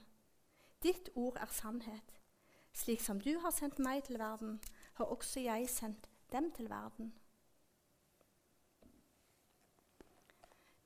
Ditt 0.82 1.10
ord 1.14 1.36
er 1.40 1.50
sannhet. 1.50 2.20
Slik 2.72 3.00
som 3.00 3.20
du 3.20 3.38
har 3.38 3.50
sendt 3.50 3.78
meg 3.78 4.04
til 4.04 4.18
verden, 4.18 4.60
har 4.94 5.04
også 5.04 5.40
jeg 5.40 5.68
sendt 5.68 6.08
dem 6.32 6.52
til 6.52 6.70
verden. 6.70 7.12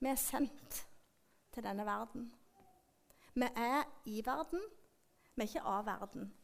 Vi 0.01 0.09
er 0.09 0.19
sendt 0.21 0.87
til 1.53 1.65
denne 1.65 1.87
verden. 1.87 2.33
Vi 3.35 3.47
er 3.57 3.85
i 4.05 4.23
verden, 4.27 4.63
vi 5.35 5.43
er 5.43 5.49
ikke 5.49 5.63
av 5.63 5.87
verden. 5.87 6.35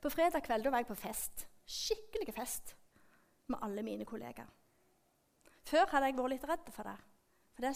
På 0.00 0.10
fredag 0.10 0.42
kveld 0.46 0.70
var 0.70 0.78
jeg 0.78 0.86
på 0.86 0.94
fest. 0.94 1.48
Skikkelig 1.66 2.34
fest 2.34 2.76
med 3.46 3.58
alle 3.62 3.82
mine 3.82 4.04
kollegaer. 4.04 4.57
Før 5.68 5.88
hadde 5.92 6.08
jeg 6.08 6.16
vært 6.16 6.34
litt 6.34 6.48
redd 6.48 6.72
for 6.72 6.88
det. 6.88 6.96
For 7.54 7.66
Det, 7.66 7.74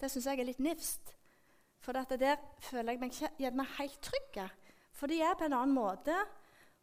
det 0.00 0.10
syns 0.10 0.26
jeg 0.26 0.40
er 0.40 0.48
litt 0.48 0.62
nifst. 0.64 1.14
For 1.80 1.96
der 1.96 2.40
føler 2.60 2.92
jeg 2.92 3.00
meg 3.00 3.14
ikke 3.14 3.76
helt 3.78 4.00
trygg. 4.04 4.40
For 4.92 5.08
de 5.08 5.20
er 5.22 5.36
på 5.38 5.46
en 5.46 5.56
annen 5.56 5.74
måte, 5.74 6.16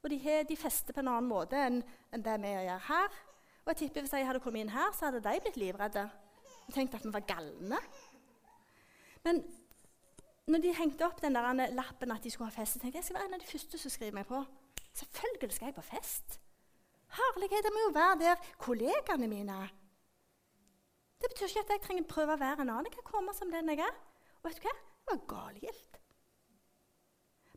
og 0.04 0.10
de, 0.10 0.20
de 0.48 0.58
fester 0.58 0.96
på 0.96 1.04
en 1.04 1.12
annen 1.12 1.30
måte 1.30 1.60
enn, 1.60 1.82
enn 2.14 2.24
det 2.24 2.38
vi 2.42 2.54
gjør 2.54 2.86
her. 2.88 3.18
Og 3.66 3.74
jeg 3.74 3.80
tipper 3.82 4.06
Hvis 4.06 4.14
jeg 4.16 4.28
hadde 4.28 4.40
kommet 4.40 4.64
inn 4.64 4.72
her, 4.72 4.94
så 4.96 5.10
hadde 5.10 5.22
de 5.26 5.42
blitt 5.44 5.60
livredde 5.60 6.06
og 6.68 6.76
tenkt 6.76 6.96
at 6.96 7.06
vi 7.06 7.12
var 7.14 7.26
galne. 7.28 7.80
Men 9.24 9.42
når 10.48 10.64
de 10.64 10.74
hengte 10.78 11.06
opp 11.08 11.22
den 11.22 11.36
der 11.36 11.74
lappen 11.76 12.12
at 12.12 12.24
de 12.24 12.32
skulle 12.32 12.50
ha 12.50 12.56
fest, 12.56 12.76
så 12.76 12.80
tenkte 12.80 12.98
jeg 12.98 13.04
jeg 13.04 13.10
skal 13.10 13.20
være 13.20 13.28
en 13.28 13.38
av 13.38 13.44
de 13.44 13.50
første 13.52 13.80
som 13.82 13.92
skriver 13.92 14.16
meg 14.16 14.28
på. 14.30 14.40
Selvfølgelig 14.96 15.56
skal 15.56 15.70
jeg 15.72 15.76
på 15.76 15.86
fest. 15.90 16.40
Herlighet, 17.18 17.68
jeg 17.68 17.76
må 17.76 17.84
jo 17.88 17.94
være 17.96 18.20
der 18.22 18.48
kollegaene 18.60 19.28
mine 19.32 19.60
er. 19.66 19.76
Det 21.22 21.30
betyr 21.32 21.50
ikke 21.50 21.64
at 21.66 21.74
jeg 21.74 21.84
trenger 21.86 22.10
prøve 22.10 22.36
å 22.36 22.42
være 22.42 22.64
en 22.64 22.70
annen. 22.70 22.90
Jeg 22.90 22.98
kan 23.00 23.10
komme 23.10 23.34
som 23.34 23.52
den 23.52 23.72
jeg 23.74 23.82
er. 23.86 23.96
Og 24.42 24.50
vet 24.50 24.60
du 24.62 24.68
hva? 24.68 24.74
Det 24.78 25.14
var 25.14 25.24
galgilt. 25.32 26.00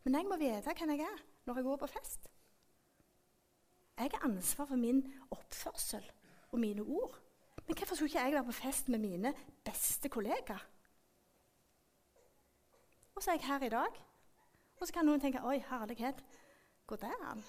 Men 0.05 0.17
jeg 0.17 0.29
må 0.29 0.39
vite 0.41 0.75
hvem 0.77 0.95
jeg 0.95 1.07
er. 1.09 1.25
når 1.47 1.57
jeg 1.57 1.65
går 1.65 1.77
på 1.77 1.87
fest. 1.87 2.29
Jeg 3.99 4.11
har 4.13 4.25
ansvar 4.29 4.67
for 4.67 4.77
min 4.77 5.01
oppførsel 5.31 6.05
og 6.53 6.59
mine 6.61 6.83
ord. 6.83 7.17
Men 7.67 7.77
hvorfor 7.77 7.95
skulle 7.95 8.09
ikke 8.09 8.21
jeg 8.21 8.33
være 8.33 8.45
på 8.45 8.53
fest 8.53 8.89
med 8.89 8.99
mine 8.99 9.35
beste 9.65 10.09
kollegaer? 10.09 10.63
Og 13.15 13.23
så 13.23 13.31
er 13.31 13.35
jeg 13.35 13.47
her 13.47 13.67
i 13.67 13.69
dag. 13.69 13.99
Og 14.81 14.87
så 14.87 14.93
kan 14.93 15.05
noen 15.05 15.21
tenke 15.21 15.43
Oi, 15.45 15.59
herlighet, 15.71 16.25
Hvor 16.87 17.05
er 17.05 17.25
han? 17.25 17.43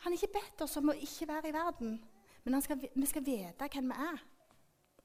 Han 0.00 0.12
har 0.12 0.22
ikke 0.22 0.38
bedt 0.38 0.62
oss 0.64 0.76
om 0.76 0.88
å 0.88 0.96
ikke 0.96 1.28
være 1.28 1.48
i 1.48 1.52
verden, 1.52 1.98
men 2.44 2.62
skal, 2.62 2.78
vi 2.80 3.06
skal 3.06 3.24
vite 3.24 3.68
hvem 3.72 3.90
vi 3.90 3.96
er 4.00 4.22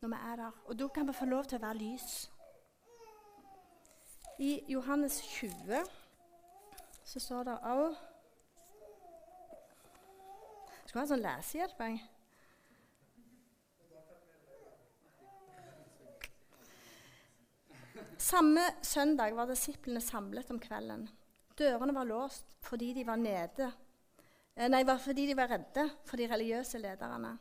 når 0.01 0.09
vi 0.09 0.21
er 0.31 0.35
der. 0.35 0.57
Og 0.65 0.79
da 0.79 0.87
kan 0.87 1.07
vi 1.07 1.13
få 1.13 1.25
lov 1.25 1.45
til 1.45 1.59
å 1.59 1.65
være 1.65 1.79
lys. 1.79 2.09
I 4.39 4.51
Johannes 4.67 5.21
20 5.21 5.85
så 7.05 7.21
står 7.23 7.47
det 7.47 7.55
òg 7.71 7.95
Skal 10.85 10.99
ha 10.99 11.03
en 11.03 11.09
sånn 11.09 11.23
lesehjelp, 11.23 11.79
jeg. 11.81 12.03
Samme 18.21 18.61
søndag 18.81 19.35
var 19.35 19.49
disiplene 19.49 19.99
samlet 20.01 20.51
om 20.53 20.59
kvelden. 20.61 21.07
Dørene 21.59 21.95
var 21.95 22.07
låst 22.07 22.55
fordi 22.65 22.93
de 22.95 23.03
var 23.07 23.19
nede. 23.19 23.71
Nei, 24.55 24.69
nei, 24.71 24.83
fordi 25.03 25.27
de 25.27 25.35
var 25.37 25.51
redde 25.51 25.89
for 26.07 26.19
de 26.19 26.29
religiøse 26.31 26.79
lederne. 26.79 27.35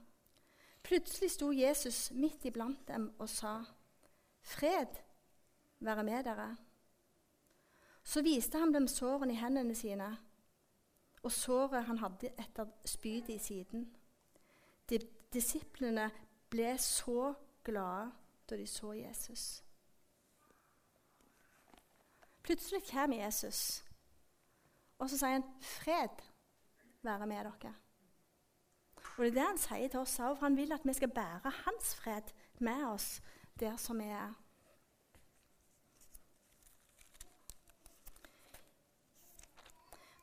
Plutselig 0.85 1.31
sto 1.33 1.49
Jesus 1.53 2.11
midt 2.12 2.44
iblant 2.44 2.88
dem 2.88 3.09
og 3.18 3.29
sa, 3.29 3.64
'Fred 4.42 5.01
være 5.81 6.05
med 6.05 6.25
dere.' 6.25 6.57
Så 8.05 8.23
viste 8.23 8.59
han 8.59 8.75
dem 8.75 8.87
sårene 8.88 9.33
i 9.33 9.40
hendene 9.40 9.75
sine 9.75 10.18
og 11.25 11.33
såret 11.33 11.85
han 11.85 11.99
hadde 11.99 12.35
etter 12.38 12.68
spydet 12.85 13.29
i 13.29 13.38
siden. 13.38 13.87
De, 14.90 14.99
disiplene 15.33 16.11
ble 16.53 16.75
så 16.79 17.33
glade 17.64 18.11
da 18.51 18.57
de 18.61 18.66
så 18.68 18.92
Jesus. 18.92 19.62
Plutselig 22.44 22.83
kommer 22.90 23.25
Jesus, 23.25 23.85
og 24.99 25.09
så 25.11 25.16
sier 25.18 25.38
han 25.38 25.49
'Fred 25.61 26.20
være 27.03 27.27
med 27.27 27.44
dere'. 27.47 27.84
Og 29.16 29.24
Det 29.24 29.31
er 29.31 29.35
det 29.35 29.46
han 29.46 29.59
sier 29.59 29.88
til 29.88 30.00
oss 30.00 30.18
òg, 30.18 30.37
for 30.37 30.46
han 30.48 30.57
vil 30.57 30.72
at 30.74 30.83
vi 30.85 30.92
skal 30.92 31.12
bære 31.14 31.50
hans 31.64 31.94
fred 31.94 32.33
med 32.59 32.87
oss 32.87 33.20
der 33.61 33.77
som 33.77 33.98
vi 33.98 34.09
er. 34.11 34.35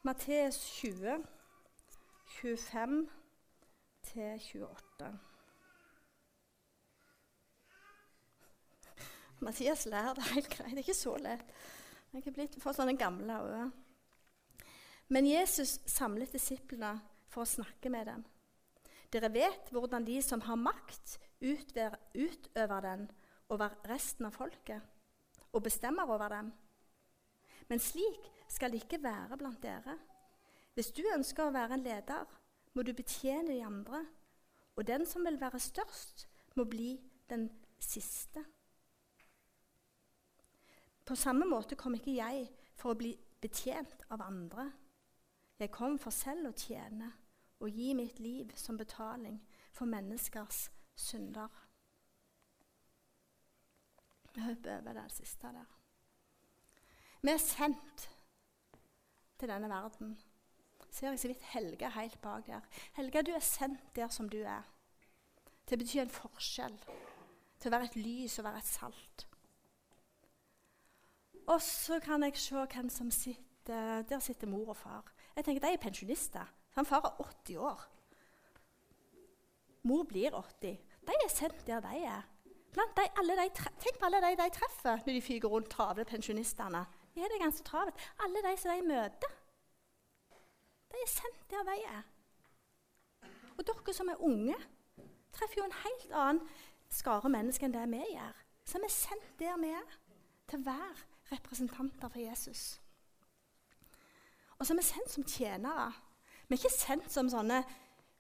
Matteus 0.04 0.60
20, 0.82 1.24
25 2.42 3.10
28. 4.16 5.20
Mathias 9.40 9.86
lærer 9.86 10.14
det 10.14 10.24
helt 10.24 10.50
greit. 10.50 10.70
Det 10.70 10.74
er 10.74 10.78
ikke 10.78 10.94
så 10.94 11.16
lett. 11.18 11.54
Jeg 12.14 12.28
er 12.28 12.36
blitt 12.36 12.58
for 12.62 12.76
sånne 12.76 12.98
gamle 12.98 13.40
øyne. 13.40 13.72
Men 15.08 15.28
Jesus 15.28 15.80
samlet 15.86 16.34
disiplene 16.34 17.00
for 17.32 17.46
å 17.46 17.50
snakke 17.50 17.90
med 17.90 18.06
dem. 18.12 18.26
Dere 19.12 19.32
vet 19.34 19.72
hvordan 19.74 20.06
de 20.08 20.22
som 20.24 20.42
har 20.46 20.60
makt, 20.60 21.18
utøver 21.42 22.86
den 22.86 23.08
over 23.52 23.74
resten 23.90 24.28
av 24.30 24.36
folket 24.36 24.82
og 25.52 25.64
bestemmer 25.66 26.08
over 26.08 26.30
dem. 26.32 26.52
Men 27.68 27.80
slik 27.80 28.30
skal 28.48 28.72
det 28.72 28.84
ikke 28.84 29.02
være 29.04 29.38
blant 29.38 29.62
dere. 29.64 29.98
Hvis 30.76 30.92
du 30.96 31.04
ønsker 31.16 31.48
å 31.48 31.56
være 31.56 31.76
en 31.76 31.84
leder, 31.84 32.28
må 32.74 32.84
du 32.88 32.94
betjene 32.96 33.52
de 33.52 33.64
andre. 33.66 34.06
Og 34.80 34.88
den 34.88 35.04
som 35.06 35.26
vil 35.28 35.40
være 35.42 35.60
størst, 35.60 36.28
må 36.56 36.64
bli 36.64 36.94
den 37.30 37.50
siste. 37.80 38.44
På 41.06 41.16
samme 41.16 41.48
måte 41.48 41.76
kom 41.76 41.96
ikke 41.98 42.16
jeg 42.16 42.46
for 42.80 42.94
å 42.94 43.00
bli 43.00 43.12
betjent 43.42 44.06
av 44.12 44.24
andre. 44.24 44.70
Jeg 45.60 45.72
kom 45.74 45.98
for 46.00 46.16
selv 46.16 46.52
å 46.52 46.56
tjene 46.56 47.12
og 47.62 47.70
gi 47.70 47.94
mitt 47.94 48.20
liv 48.20 48.52
som 48.56 48.78
betaling 48.78 49.38
for 49.72 49.86
menneskers 49.86 50.72
synder. 50.96 51.48
Vi 54.34 54.42
hopper 54.42 54.78
over 54.78 54.94
det 54.94 55.12
siste 55.12 55.48
der. 55.48 55.78
Vi 57.22 57.30
er 57.30 57.38
sendt 57.38 58.10
til 59.40 59.50
denne 59.50 59.70
verden. 59.70 60.20
Ser 60.92 61.10
jeg 61.10 61.20
så 61.20 61.28
vidt 61.28 61.42
Helge 61.54 61.90
helt 61.90 62.22
bak 62.22 62.48
der. 62.48 62.62
Helge, 62.94 63.24
du 63.24 63.32
er 63.32 63.40
sendt 63.40 63.96
der 63.96 64.08
som 64.08 64.30
du 64.30 64.38
er. 64.38 64.64
Til 65.66 65.78
å 65.78 65.82
bety 65.84 66.00
en 66.02 66.14
forskjell. 66.14 66.80
Til 67.60 67.70
å 67.70 67.76
være 67.76 67.92
et 67.92 68.00
lys 68.00 68.40
og 68.40 68.48
være 68.48 68.64
et 68.64 68.72
salt. 68.72 69.28
Og 71.48 71.62
så 71.62 72.00
kan 72.00 72.24
jeg 72.24 72.38
se 72.38 72.66
hvem 72.74 72.90
som 72.90 73.12
sitter 73.12 74.02
Der 74.10 74.20
sitter 74.20 74.48
mor 74.48 74.70
og 74.74 74.78
far. 74.78 75.14
Jeg 75.36 75.46
tenker, 75.46 75.68
De 75.68 75.74
er 75.74 75.78
pensjonister. 75.78 76.48
Han 76.76 76.86
far 76.86 77.06
er 77.06 77.24
80 77.24 77.58
år. 77.58 77.88
Mor 79.84 80.04
blir 80.04 80.32
80. 80.32 80.80
De 81.08 81.14
er 81.26 81.30
sendt 81.30 81.68
der 81.68 81.80
de 81.80 82.04
er. 82.06 82.22
De, 82.76 82.82
de, 82.96 83.50
tenk 83.56 84.00
på 84.00 84.06
alle 84.06 84.22
de 84.24 84.36
de 84.40 84.50
treffer 84.56 85.02
når 85.06 85.14
de 85.14 85.22
fyker 85.22 85.48
rundt 85.48 85.70
travle 85.70 86.06
pensjonistene. 86.06 86.86
De 87.16 87.22
er 87.22 87.32
det 87.34 87.42
ganske 87.42 87.64
travelt. 87.64 87.96
Alle 88.24 88.44
de 88.46 88.58
som 88.58 88.72
de 88.72 88.88
møter. 88.88 89.34
De 90.92 91.02
er 91.04 91.10
sendt 91.10 91.50
der 91.50 91.64
de 91.64 91.84
er. 91.84 92.04
Og 93.58 93.68
dere 93.68 93.94
som 93.94 94.10
er 94.10 94.24
unge, 94.24 94.56
treffer 95.34 95.58
jo 95.58 95.66
en 95.66 95.80
helt 95.84 96.12
annen 96.12 96.48
skare 96.92 97.30
mennesker 97.30 97.68
enn 97.68 97.76
det 97.76 97.88
vi 97.92 98.06
gjør. 98.14 98.40
Som 98.66 98.84
er 98.84 98.94
sendt 98.94 99.34
der 99.40 99.58
vi 99.60 99.74
er, 99.76 99.98
til 100.48 100.66
være 100.66 100.96
representanter 101.32 102.10
for 102.10 102.20
Jesus. 102.20 102.82
Og 104.60 104.68
som 104.68 104.78
er 104.78 104.86
sendt 104.88 105.12
som 105.12 105.24
tjenere. 105.24 105.92
Vi 106.52 106.58
er 106.58 106.66
ikke 106.66 106.76
sendt 106.76 107.14
som 107.14 107.30
sånne 107.32 107.62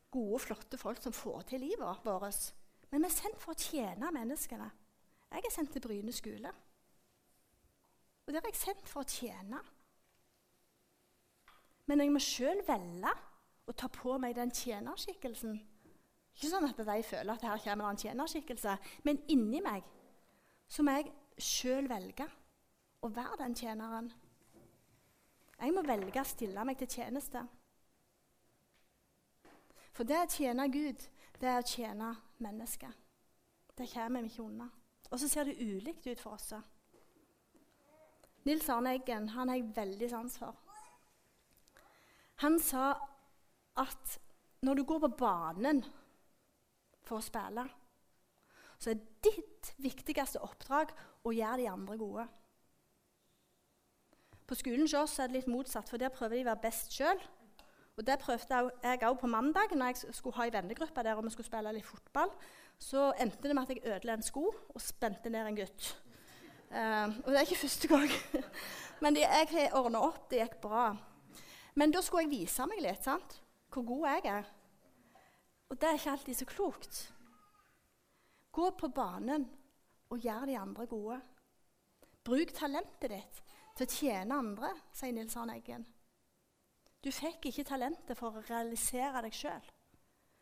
gode, 0.07 0.37
flotte 0.39 0.77
folk 0.79 1.01
som 1.03 1.11
får 1.11 1.49
til 1.49 1.65
livet 1.65 2.05
vårt. 2.05 2.45
Men 2.87 3.03
vi 3.03 3.09
er 3.09 3.11
sendt 3.11 3.41
for 3.43 3.51
å 3.51 3.59
tjene 3.59 4.11
menneskene. 4.15 4.69
Jeg 5.35 5.43
er 5.49 5.51
sendt 5.51 5.73
til 5.75 5.83
Bryne 5.83 6.15
skole. 6.15 6.53
Og 8.23 8.31
der 8.31 8.39
er 8.39 8.47
jeg 8.53 8.61
sendt 8.61 8.87
for 8.87 9.03
å 9.03 9.11
tjene. 9.11 9.59
Men 11.91 12.05
jeg 12.05 12.15
må 12.15 12.23
sjøl 12.23 12.63
velge 12.63 13.11
å 13.67 13.75
ta 13.75 13.91
på 13.91 14.15
meg 14.23 14.39
den 14.39 14.55
tjenerskikkelsen. 14.55 15.59
Ikke 16.31 16.55
sånn 16.55 16.71
at 16.71 16.79
de 16.79 16.99
føler 17.03 17.35
at 17.35 17.47
her 17.51 17.63
kommer 17.67 17.91
en 17.91 17.99
tjenerskikkelse, 17.99 18.79
men 19.03 19.19
inni 19.27 19.59
meg 19.59 19.83
så 20.71 20.87
må 20.87 21.01
jeg 21.01 21.11
sjøl 21.35 21.91
velge 21.91 22.31
å 23.03 23.11
være 23.11 23.43
den 23.43 23.59
tjeneren. 23.59 24.13
Jeg 25.59 25.75
må 25.75 25.83
velge 25.83 26.23
å 26.23 26.31
stille 26.31 26.63
meg 26.63 26.79
til 26.79 26.95
tjeneste. 26.95 27.43
For 29.91 30.07
det 30.07 30.19
å 30.21 30.29
tjene 30.31 30.67
Gud, 30.71 31.03
det 31.41 31.49
er 31.49 31.59
å 31.59 31.67
tjene 31.67 32.11
mennesket. 32.43 32.93
Det 33.75 33.89
kommer 33.91 34.23
vi 34.23 34.31
ikke 34.31 34.45
unna. 34.45 34.69
Og 35.11 35.19
så 35.19 35.27
ser 35.27 35.49
det 35.49 35.59
ulikt 35.59 36.07
ut 36.07 36.21
for 36.21 36.37
oss. 36.37 36.53
Nils 38.47 38.69
Arne 38.73 38.95
Eggen 38.95 39.29
han 39.35 39.51
har 39.51 39.59
jeg 39.59 39.73
veldig 39.75 40.09
sans 40.09 40.37
for. 40.41 40.55
Han 42.41 42.57
sa 42.59 42.95
at 43.77 44.17
når 44.65 44.79
du 44.79 44.83
går 44.83 45.03
på 45.03 45.11
banen 45.19 45.83
for 47.05 47.19
å 47.19 47.25
spille, 47.25 47.65
så 48.81 48.93
er 48.93 49.03
ditt 49.21 49.73
viktigste 49.81 50.41
oppdrag 50.41 50.93
å 51.27 51.33
gjøre 51.35 51.61
de 51.61 51.67
andre 51.69 51.97
gode. 52.01 52.25
På 54.49 54.57
skolen 54.57 54.87
hos 54.87 54.97
oss 54.97 55.19
er 55.21 55.29
det 55.29 55.41
litt 55.41 55.51
motsatt, 55.51 55.89
for 55.89 56.01
der 56.01 56.13
prøver 56.13 56.39
de 56.39 56.45
å 56.47 56.49
være 56.49 56.65
best 56.65 56.95
sjøl. 56.95 57.21
Og 57.97 58.07
Det 58.07 58.19
prøvde 58.19 58.71
jeg 58.83 59.03
òg 59.03 59.17
på 59.19 59.27
mandag 59.27 59.75
når 59.75 59.91
jeg 59.91 60.15
skulle 60.15 60.35
ha 60.35 60.47
en 60.47 60.53
vennegruppe 60.53 61.03
der 61.03 61.15
og 61.15 61.25
vi 61.25 61.33
skulle 61.33 61.47
spille 61.47 61.73
litt 61.75 61.85
fotball. 61.85 62.31
Så 62.79 63.11
endte 63.19 63.47
det 63.47 63.55
med 63.55 63.63
at 63.63 63.75
jeg 63.75 63.95
ødela 63.95 64.13
en 64.13 64.25
sko 64.25 64.47
og 64.49 64.81
spente 64.81 65.29
ned 65.29 65.47
en 65.47 65.59
gutt. 65.59 65.91
Uh, 66.71 67.11
og 67.25 67.27
det 67.27 67.37
er 67.37 67.45
ikke 67.45 67.63
første 67.67 67.87
gang. 67.87 68.09
Men 69.01 69.15
det, 69.15 69.21
jeg 69.27 69.47
har 69.51 69.77
ordna 69.77 70.01
opp. 70.07 70.29
Det 70.31 70.39
gikk 70.39 70.61
bra. 70.63 70.95
Men 71.75 71.91
da 71.91 72.01
skulle 72.01 72.23
jeg 72.23 72.39
vise 72.39 72.65
meg 72.67 72.83
litt, 72.83 73.03
sant? 73.03 73.41
hvor 73.71 73.85
god 73.87 74.07
jeg 74.07 74.21
er. 74.25 74.47
Og 75.69 75.81
det 75.81 75.87
er 75.87 75.93
ikke 75.93 76.11
alltid 76.11 76.33
så 76.33 76.45
klokt. 76.45 77.13
Gå 78.51 78.69
på 78.79 78.87
banen 78.87 79.47
og 80.09 80.19
gjør 80.19 80.45
de 80.45 80.57
andre 80.59 80.85
gode. 80.85 81.21
Bruk 82.23 82.51
talentet 82.53 83.13
ditt 83.13 83.41
til 83.77 83.87
å 83.87 83.91
tjene 83.91 84.39
andre, 84.43 84.73
sier 84.93 85.15
Nils 85.15 85.37
Arne 85.39 85.55
Eggen. 85.55 85.85
Du 87.01 87.09
fikk 87.09 87.47
ikke 87.49 87.65
talentet 87.65 88.17
for 88.17 88.37
å 88.37 88.43
realisere 88.45 89.23
deg 89.25 89.33
sjøl, 89.33 89.71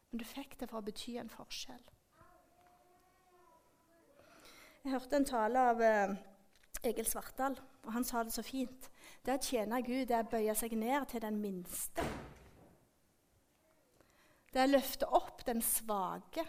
men 0.10 0.20
du 0.20 0.26
fikk 0.28 0.58
det 0.60 0.68
for 0.68 0.82
å 0.82 0.86
bety 0.86 1.16
en 1.22 1.32
forskjell. 1.32 1.86
Jeg 4.84 4.92
hørte 4.92 5.20
en 5.20 5.28
tale 5.28 5.64
av 5.72 5.82
eh, 5.84 6.16
Egil 6.88 7.08
Svartdal, 7.08 7.56
og 7.86 7.94
han 7.96 8.06
sa 8.08 8.24
det 8.24 8.34
så 8.36 8.44
fint. 8.44 8.90
Det 9.24 9.36
å 9.36 9.44
tjene 9.44 9.82
Gud 9.84 10.08
det 10.10 10.16
er 10.18 10.28
å 10.28 10.32
bøye 10.32 10.56
seg 10.56 10.76
ned 10.80 11.08
til 11.12 11.24
den 11.24 11.40
minste. 11.44 12.04
Det 14.50 14.60
er 14.60 14.68
å 14.68 14.74
løfte 14.74 15.08
opp 15.16 15.44
den 15.48 15.62
svake. 15.64 16.46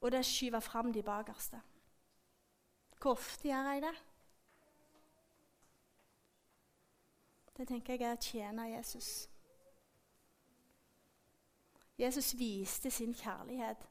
Og 0.00 0.10
det 0.10 0.20
er 0.20 0.26
å 0.26 0.30
skyve 0.30 0.62
fram 0.64 0.92
de 0.94 1.02
bakerste. 1.06 1.60
Hvor 2.96 3.18
ofte 3.18 3.50
gjør 3.50 3.72
jeg 3.74 3.82
det? 3.84 3.96
Det 7.56 7.68
tenker 7.68 7.96
jeg 7.96 8.04
er 8.04 8.16
å 8.16 8.20
tjene 8.20 8.68
Jesus. 8.68 9.10
Jesus 11.96 12.34
viste 12.36 12.90
sin 12.92 13.14
kjærlighet 13.16 13.86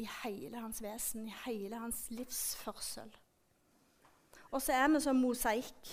i 0.00 0.06
hele 0.22 0.60
hans 0.62 0.80
vesen, 0.82 1.26
i 1.28 1.34
hele 1.44 1.76
hans 1.76 2.06
livsførsel. 2.10 3.12
Og 4.50 4.62
så 4.62 4.72
er 4.72 4.88
vi 4.88 5.00
som 5.04 5.20
mosaikk. 5.20 5.90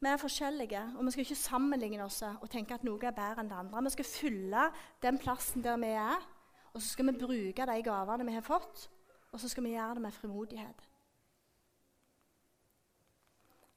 Vi 0.00 0.08
er 0.08 0.16
forskjellige, 0.16 0.82
og 0.96 1.04
vi 1.04 1.10
skal 1.10 1.26
ikke 1.26 1.36
sammenligne 1.36 2.04
oss 2.04 2.22
og 2.22 2.46
tenke 2.50 2.74
at 2.74 2.86
noe 2.86 3.02
er 3.04 3.16
bedre 3.16 3.42
enn 3.42 3.50
det 3.50 3.58
andre. 3.58 3.82
Vi 3.84 3.92
skal 3.96 4.08
fylle 4.08 4.68
den 5.02 5.18
plassen 5.18 5.66
der 5.66 5.76
vi 5.82 5.90
er, 5.98 6.22
og 6.72 6.78
så 6.78 6.92
skal 6.94 7.10
vi 7.10 7.18
bruke 7.18 7.66
de 7.66 7.82
gavene 7.84 8.26
vi 8.26 8.36
har 8.38 8.46
fått, 8.46 8.86
og 9.32 9.42
så 9.42 9.50
skal 9.50 9.66
vi 9.66 9.74
gjøre 9.74 9.98
det 9.98 10.06
med 10.06 10.14
frimodighet. 10.14 10.86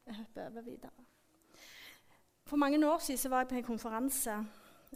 Jeg 0.05 0.15
hopper 0.15 0.47
over 0.47 0.61
videre. 0.61 1.12
For 2.46 2.56
mange 2.56 2.91
år 2.91 2.98
siden 2.98 3.32
var 3.32 3.38
jeg 3.38 3.48
på 3.48 3.56
en 3.56 3.64
konferanse 3.64 4.46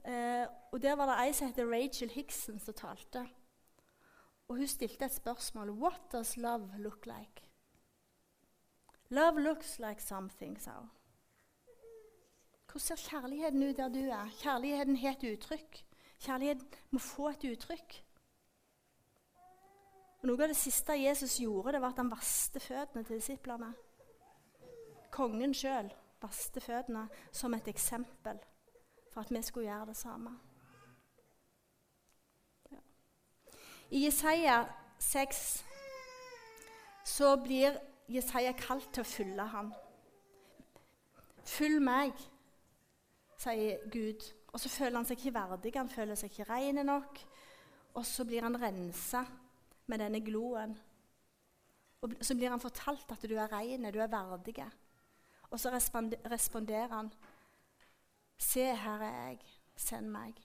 Eh, 0.05 0.47
og 0.71 0.81
Der 0.81 0.95
var 0.95 1.05
det 1.05 1.27
ei 1.27 1.33
som 1.33 1.47
heter 1.47 1.71
Rachel 1.71 2.09
Hickson, 2.09 2.59
som 2.59 2.73
talte. 2.73 3.27
Og 4.47 4.55
Hun 4.57 4.67
stilte 4.67 5.05
et 5.05 5.13
spørsmål. 5.13 5.69
What 5.69 6.01
does 6.11 6.37
love 6.37 6.69
look 6.77 7.05
like? 7.05 7.49
Love 9.09 9.41
looks 9.41 9.79
like 9.79 10.03
something, 10.03 10.61
sa 10.61 10.71
hun. 10.71 10.89
Hvordan 12.65 12.79
ser 12.79 12.95
kjærligheten 12.95 13.63
ut 13.63 13.77
der 13.77 13.89
du 13.89 13.99
er? 13.99 14.29
Kjærligheten 14.41 14.95
har 14.95 15.09
et 15.09 15.33
uttrykk. 15.33 15.85
Kjærligheten 16.19 16.67
må 16.91 16.99
få 16.99 17.29
et 17.29 17.43
uttrykk. 17.51 18.03
Og 20.21 20.27
Noe 20.27 20.43
av 20.43 20.47
det 20.47 20.57
siste 20.57 20.93
Jesus 20.93 21.37
gjorde, 21.39 21.71
det 21.71 21.81
var 21.81 21.89
at 21.89 21.97
han 21.97 22.11
vaste 22.11 22.59
føttene 22.59 23.03
til 23.03 23.15
disiplene. 23.15 23.73
Kongen 25.11 25.53
sjøl 25.53 25.93
vaste 26.27 26.61
føttene 26.61 27.07
som 27.31 27.55
et 27.55 27.67
eksempel 27.71 28.39
for 29.13 29.23
at 29.23 29.31
vi 29.31 29.41
skulle 29.41 29.71
gjøre 29.71 29.89
det 29.89 29.97
samme. 29.97 30.35
Ja. 32.71 32.81
I 33.89 34.05
Jesaja 34.05 34.59
6 34.99 35.65
så 37.07 37.35
blir 37.43 37.79
Jesaja 38.11 38.53
kalt 38.59 38.91
til 38.93 39.03
å 39.03 39.07
følge 39.07 39.45
ham. 39.51 39.71
Følg 41.47 41.79
meg, 41.83 42.13
sier 43.39 43.83
Gud. 43.91 44.25
Og 44.51 44.59
så 44.59 44.71
føler 44.71 44.97
han 44.99 45.07
seg 45.07 45.19
ikke 45.19 45.35
verdig, 45.35 45.73
han 45.75 45.91
føler 45.91 46.19
seg 46.19 46.31
ikke 46.31 46.47
ren 46.49 46.81
nok. 46.87 47.19
Og 47.97 48.05
så 48.05 48.25
blir 48.27 48.45
han 48.45 48.57
rensa 48.59 49.23
med 49.87 50.03
denne 50.03 50.21
gloen. 50.23 50.75
Og 52.01 52.13
så 52.21 52.35
blir 52.37 52.51
han 52.53 52.61
fortalt 52.61 53.11
at 53.11 53.25
du 53.25 53.35
er 53.35 53.51
ren, 53.51 53.89
du 53.93 53.99
er 53.99 54.11
verdig. 54.11 54.59
Og 55.51 55.59
så 55.59 55.71
responderer 55.71 56.93
han 56.93 57.13
Se, 58.37 58.61
her 58.61 59.01
er 59.01 59.15
jeg. 59.27 59.39
Send 59.75 60.09
meg. 60.13 60.37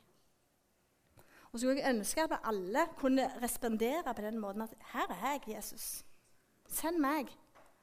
Og 1.52 1.58
så 1.58 1.66
skulle 1.66 1.82
jeg 1.82 1.94
ønske 1.94 2.24
at 2.24 2.38
alle 2.48 2.86
kunne 2.96 3.26
respondere 3.42 4.14
på 4.14 4.22
den 4.24 4.38
måten 4.40 4.64
at 4.64 4.74
her 4.94 5.12
er 5.12 5.32
jeg, 5.32 5.42
Jesus. 5.56 6.04
Send 6.68 7.00
meg 7.00 7.28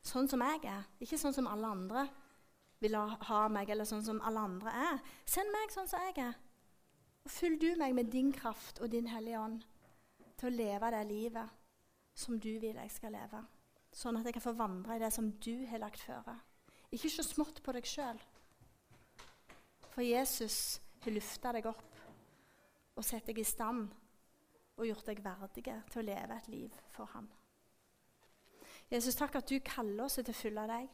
sånn 0.02 0.30
som 0.32 0.42
jeg 0.42 0.64
er, 0.66 0.88
ikke 1.04 1.20
sånn 1.22 1.36
som 1.36 1.50
alle 1.50 1.70
andre 1.70 2.08
vil 2.82 2.96
ha 2.98 3.42
meg, 3.52 3.70
eller 3.70 3.86
sånn 3.86 4.02
som 4.06 4.22
alle 4.26 4.42
andre 4.42 4.74
er. 4.74 5.00
Send 5.28 5.52
meg 5.54 5.74
sånn 5.74 5.90
som 5.92 6.02
jeg 6.08 6.18
er. 6.24 6.38
Og 7.28 7.34
fyll 7.34 7.60
du 7.62 7.70
meg 7.78 7.94
med 7.94 8.10
din 8.10 8.32
kraft 8.34 8.80
og 8.82 8.90
din 8.90 9.10
Hellige 9.12 9.42
Ånd 9.44 9.66
til 10.40 10.50
å 10.50 10.56
leve 10.56 10.92
det 10.96 11.06
livet 11.10 11.58
som 12.18 12.40
du 12.40 12.52
vil 12.58 12.78
jeg 12.80 12.92
skal 12.94 13.14
leve. 13.14 13.44
Sånn 13.94 14.18
at 14.18 14.26
jeg 14.26 14.38
kan 14.38 14.48
få 14.48 14.56
vandre 14.58 14.98
i 14.98 15.02
det 15.04 15.12
som 15.14 15.30
du 15.44 15.66
har 15.70 15.84
lagt 15.84 16.02
føre. 16.02 16.40
Ikke 16.92 17.12
så 17.14 17.24
smått 17.26 17.62
på 17.64 17.74
deg 17.76 17.88
sjøl. 17.88 18.20
For 19.94 20.06
Jesus 20.06 20.80
har 21.04 21.14
løfta 21.14 21.54
deg 21.56 21.68
opp 21.70 21.86
og 22.96 23.06
satt 23.06 23.30
deg 23.30 23.40
i 23.40 23.48
stand 23.48 23.88
og 24.80 24.88
gjort 24.88 25.10
deg 25.12 25.22
verdig 25.24 25.66
til 25.66 26.02
å 26.02 26.08
leve 26.08 26.38
et 26.38 26.50
liv 26.52 26.80
for 26.96 27.10
ham. 27.14 27.28
Jesus, 28.90 29.16
takk 29.16 29.36
at 29.38 29.50
du 29.50 29.60
kaller 29.62 30.06
oss 30.08 30.18
til 30.18 30.32
å 30.32 30.36
følge 30.36 30.66
deg. 30.72 30.88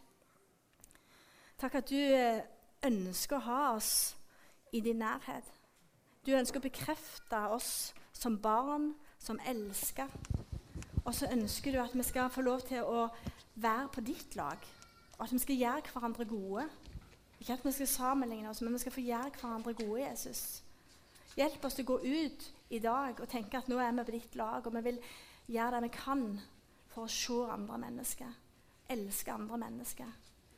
Takk 1.62 1.78
at 1.80 1.92
du 1.92 2.00
eh, 2.00 2.42
ønsker 2.84 3.38
å 3.38 3.46
ha 3.46 3.60
oss 3.78 4.16
i 4.76 4.82
din 4.84 5.00
nærhet. 5.00 5.48
Du 6.26 6.34
ønsker 6.36 6.60
å 6.60 6.66
bekrefte 6.66 7.40
oss 7.56 7.94
som 8.12 8.36
barn, 8.42 8.92
som 9.22 9.40
elsker. 9.48 10.12
Og 11.06 11.14
så 11.14 11.30
ønsker 11.32 11.72
du 11.72 11.80
at 11.80 11.94
vi 11.96 12.04
skal 12.04 12.32
få 12.34 12.44
lov 12.44 12.66
til 12.68 12.84
å 12.84 13.06
være 13.62 13.88
på 13.94 14.04
ditt 14.04 14.36
lag, 14.36 14.60
at 15.20 15.32
vi 15.32 15.40
skal 15.40 15.56
gjøre 15.56 15.92
hverandre 15.94 16.26
gode. 16.26 16.68
Ikke 17.40 17.54
at 17.54 17.66
vi 17.66 17.72
skal 17.72 17.88
sammenligne 17.88 18.50
oss, 18.50 18.62
men 18.62 18.74
vi 18.74 18.84
skal 18.84 18.92
få 18.92 19.02
gjøre 19.02 19.32
hverandre 19.40 19.74
gode, 19.74 20.02
Jesus. 20.02 20.64
Hjelp 21.36 21.66
oss 21.66 21.76
til 21.76 21.86
å 21.86 21.94
gå 21.94 22.00
ut 22.04 22.52
i 22.70 22.80
dag 22.80 23.20
og 23.20 23.30
tenke 23.30 23.60
at 23.60 23.68
nå 23.72 23.80
er 23.80 23.92
vi 23.92 24.06
på 24.08 24.16
ditt 24.16 24.36
lag, 24.40 24.68
og 24.68 24.76
vi 24.76 24.84
vil 24.90 25.02
gjøre 25.48 25.76
det 25.76 25.88
vi 25.90 25.96
kan 25.98 26.28
for 26.94 27.06
å 27.06 27.12
se 27.12 27.42
andre 27.52 27.80
mennesker, 27.88 28.32
elske 28.90 29.34
andre 29.34 29.60
mennesker 29.66 30.14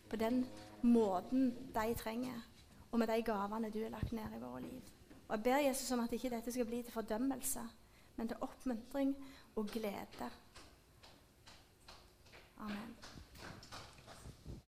på 0.09 0.15
den 0.15 0.45
måten 0.81 1.49
de 1.75 1.93
trenger, 1.97 2.45
og 2.91 2.99
med 2.99 3.07
de 3.07 3.21
gavene 3.21 3.71
du 3.73 3.81
har 3.83 3.91
lagt 3.91 4.13
ned 4.13 4.37
i 4.37 4.41
våre 4.41 4.61
liv. 4.61 4.81
Og 5.27 5.35
Jeg 5.35 5.43
ber 5.43 5.57
Jesus 5.57 5.91
om 5.91 5.99
at 5.99 6.13
ikke 6.13 6.29
dette 6.29 6.51
skal 6.51 6.65
bli 6.65 6.81
til 6.83 6.93
fordømmelse, 6.93 7.67
men 8.15 8.27
til 8.27 8.37
oppmuntring 8.41 9.15
og 9.55 9.67
glede. 9.67 10.31
Amen. 12.57 12.95